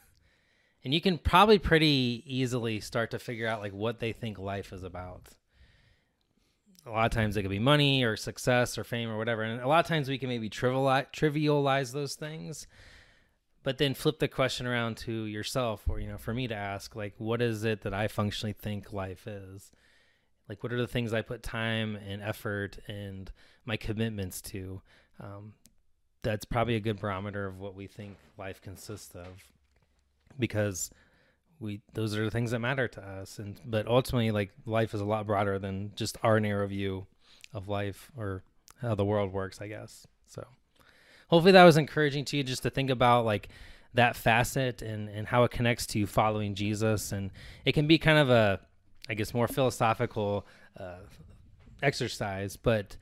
And 0.84 0.93
you 0.93 1.02
can 1.02 1.17
probably 1.17 1.60
pretty 1.60 2.24
easily 2.26 2.80
start 2.80 3.12
to 3.12 3.19
figure 3.19 3.48
out 3.48 3.62
like 3.62 3.74
what 3.74 4.00
they 4.00 4.12
think 4.12 4.38
life 4.38 4.74
is 4.74 4.84
about. 4.84 5.30
A 6.86 6.91
lot 6.91 7.06
of 7.06 7.12
times 7.12 7.38
it 7.38 7.41
could 7.43 7.52
be 7.52 7.60
money 7.60 8.04
or 8.04 8.17
success 8.17 8.78
or 8.78 8.84
fame 8.84 9.10
or 9.10 9.17
whatever. 9.17 9.43
And 9.43 9.62
a 9.62 9.67
lot 9.67 9.80
of 9.80 9.88
times 9.88 10.10
we 10.10 10.17
can 10.17 10.28
maybe 10.28 10.50
trivialize, 10.50 11.08
trivialize 11.13 11.93
those 11.93 12.15
things 12.15 12.67
but 13.63 13.78
then 13.78 13.93
flip 13.93 14.19
the 14.19 14.28
question 14.28 14.67
around 14.67 14.98
to 14.98 15.26
yourself 15.26 15.84
or 15.88 16.00
you 16.00 16.08
know 16.08 16.17
for 16.17 16.34
me 16.34 16.48
to 16.48 16.56
ask 16.56 16.96
like 16.96 17.13
what 17.17 17.41
is 17.41 17.63
it 17.63 17.82
that 17.82 17.93
i 17.93 18.08
functionally 18.08 18.54
think 18.54 18.93
life 18.93 19.26
is 19.26 19.72
like 20.48 20.62
what 20.62 20.72
are 20.72 20.78
the 20.82 20.88
things 20.88 21.13
i 21.13 21.22
put 21.22 21.41
time 21.41 21.96
and 21.96 22.22
effort 22.22 22.78
and 22.88 23.32
my 23.65 23.78
commitments 23.78 24.41
to 24.41 24.82
um, 25.19 25.54
that's 26.22 26.46
probably 26.46 26.76
a 26.76 26.80
good 26.80 27.00
barometer 27.00 27.48
of 27.48 27.60
what 27.60 27.76
we 27.76 27.88
think 27.88 28.17
life 28.38 28.62
consists 28.62 29.15
of 29.15 29.28
because 30.39 30.91
we 31.60 31.82
those 31.93 32.15
are 32.15 32.26
the 32.26 32.32
things 32.32 32.52
that 32.52 32.60
matter 32.60 32.88
to 32.88 33.02
us. 33.02 33.39
And 33.39 33.60
but 33.65 33.88
ultimately 33.88 34.32
like 34.32 34.52
life 34.65 34.93
is 34.93 35.02
a 35.02 35.06
lot 35.06 35.26
broader 35.26 35.58
than 35.58 35.93
just 35.96 36.17
our 36.24 36.39
narrow 36.39 36.67
view 36.67 37.08
of 37.54 37.67
life 37.67 38.12
or 38.17 38.43
how 38.82 38.96
the 38.96 39.06
world 39.06 39.32
works 39.32 39.62
i 39.62 39.67
guess. 39.67 40.06
So 40.28 40.46
hopefully 41.30 41.54
that 41.54 41.63
was 41.63 41.78
encouraging 41.78 42.26
to 42.26 42.38
you 42.38 42.43
just 42.43 42.63
to 42.63 42.69
think 42.69 42.89
about 42.89 43.26
like 43.26 43.50
that 43.93 44.15
facet 44.15 44.82
and 44.82 45.10
and 45.10 45.28
how 45.28 45.43
it 45.43 45.52
connects 45.52 45.86
to 45.88 46.06
following 46.06 46.54
Jesus. 46.54 47.12
And 47.12 47.32
it 47.65 47.72
can 47.72 47.88
be 47.88 47.98
kind 47.98 48.17
of 48.17 48.30
a 48.30 48.60
I 49.10 49.13
guess 49.15 49.34
more 49.34 49.48
philosophical 49.48 50.46
uh, 50.80 51.00
exercise 51.82 52.56
but 52.56 52.96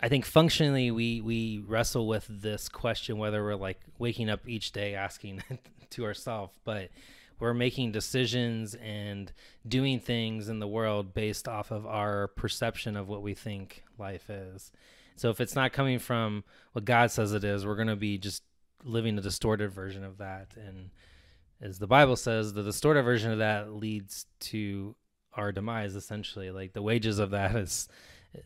I 0.00 0.08
think 0.08 0.24
functionally 0.24 0.90
we 0.90 1.20
we 1.20 1.62
wrestle 1.66 2.08
with 2.08 2.26
this 2.28 2.68
question 2.68 3.18
whether 3.18 3.42
we're 3.42 3.54
like 3.54 3.80
waking 3.98 4.28
up 4.28 4.48
each 4.48 4.72
day 4.72 4.94
asking 4.96 5.42
to 5.92 6.04
ourselves 6.04 6.58
but 6.64 6.90
we're 7.38 7.54
making 7.54 7.90
decisions 7.90 8.74
and 8.76 9.32
doing 9.66 9.98
things 9.98 10.48
in 10.48 10.60
the 10.60 10.68
world 10.68 11.12
based 11.12 11.48
off 11.48 11.70
of 11.70 11.86
our 11.86 12.28
perception 12.28 12.96
of 12.96 13.08
what 13.08 13.22
we 13.22 13.34
think 13.34 13.84
life 13.98 14.28
is 14.28 14.72
so 15.16 15.30
if 15.30 15.40
it's 15.40 15.54
not 15.54 15.72
coming 15.72 15.98
from 15.98 16.44
what 16.72 16.84
God 16.84 17.10
says 17.10 17.32
it 17.32 17.44
is, 17.44 17.66
we're 17.66 17.76
going 17.76 17.88
to 17.88 17.96
be 17.96 18.18
just 18.18 18.42
living 18.84 19.18
a 19.18 19.22
distorted 19.22 19.72
version 19.72 20.04
of 20.04 20.18
that. 20.18 20.48
And 20.56 20.90
as 21.60 21.78
the 21.78 21.86
Bible 21.86 22.16
says, 22.16 22.52
the 22.52 22.62
distorted 22.62 23.02
version 23.02 23.30
of 23.30 23.38
that 23.38 23.72
leads 23.72 24.26
to 24.40 24.96
our 25.34 25.52
demise 25.52 25.94
essentially. 25.94 26.50
Like 26.50 26.72
the 26.72 26.82
wages 26.82 27.18
of 27.18 27.30
that 27.30 27.54
is 27.54 27.88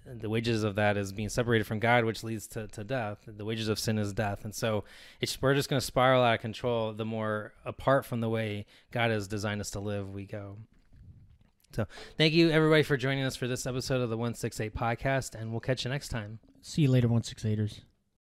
the 0.07 0.29
wages 0.29 0.63
of 0.65 0.75
that 0.77 0.97
is 0.97 1.13
being 1.13 1.29
separated 1.29 1.65
from 1.65 1.79
God, 1.79 2.05
which 2.05 2.25
leads 2.25 2.47
to, 2.49 2.67
to 2.69 2.85
death. 2.85 3.19
The 3.27 3.45
wages 3.45 3.69
of 3.69 3.79
sin 3.79 3.99
is 3.99 4.13
death. 4.13 4.45
And 4.45 4.55
so 4.55 4.85
it's, 5.21 5.41
we're 5.41 5.55
just 5.55 5.69
going 5.69 5.81
to 5.81 5.87
spiral 5.87 6.23
out 6.23 6.35
of 6.35 6.41
control 6.41 6.93
the 6.93 7.05
more 7.05 7.53
apart 7.65 8.05
from 8.05 8.21
the 8.21 8.29
way 8.29 8.67
God 8.91 9.11
has 9.11 9.29
designed 9.29 9.61
us 9.61 9.71
to 9.73 9.81
live 9.81 10.13
we 10.13 10.25
go. 10.25 10.57
So 11.73 11.87
thank 12.17 12.33
you 12.33 12.51
everybody 12.51 12.83
for 12.83 12.97
joining 12.97 13.25
us 13.25 13.37
for 13.37 13.47
this 13.47 13.67
episode 13.67 14.01
of 14.01 14.09
the 14.09 14.17
168 14.17 14.75
podcast, 14.75 15.35
and 15.35 15.51
we'll 15.51 15.61
catch 15.61 15.85
you 15.85 15.91
next 15.91 16.09
time. 16.09 16.39
See 16.63 16.83
you 16.83 16.91
later, 16.91 17.09
168ers. 17.09 17.81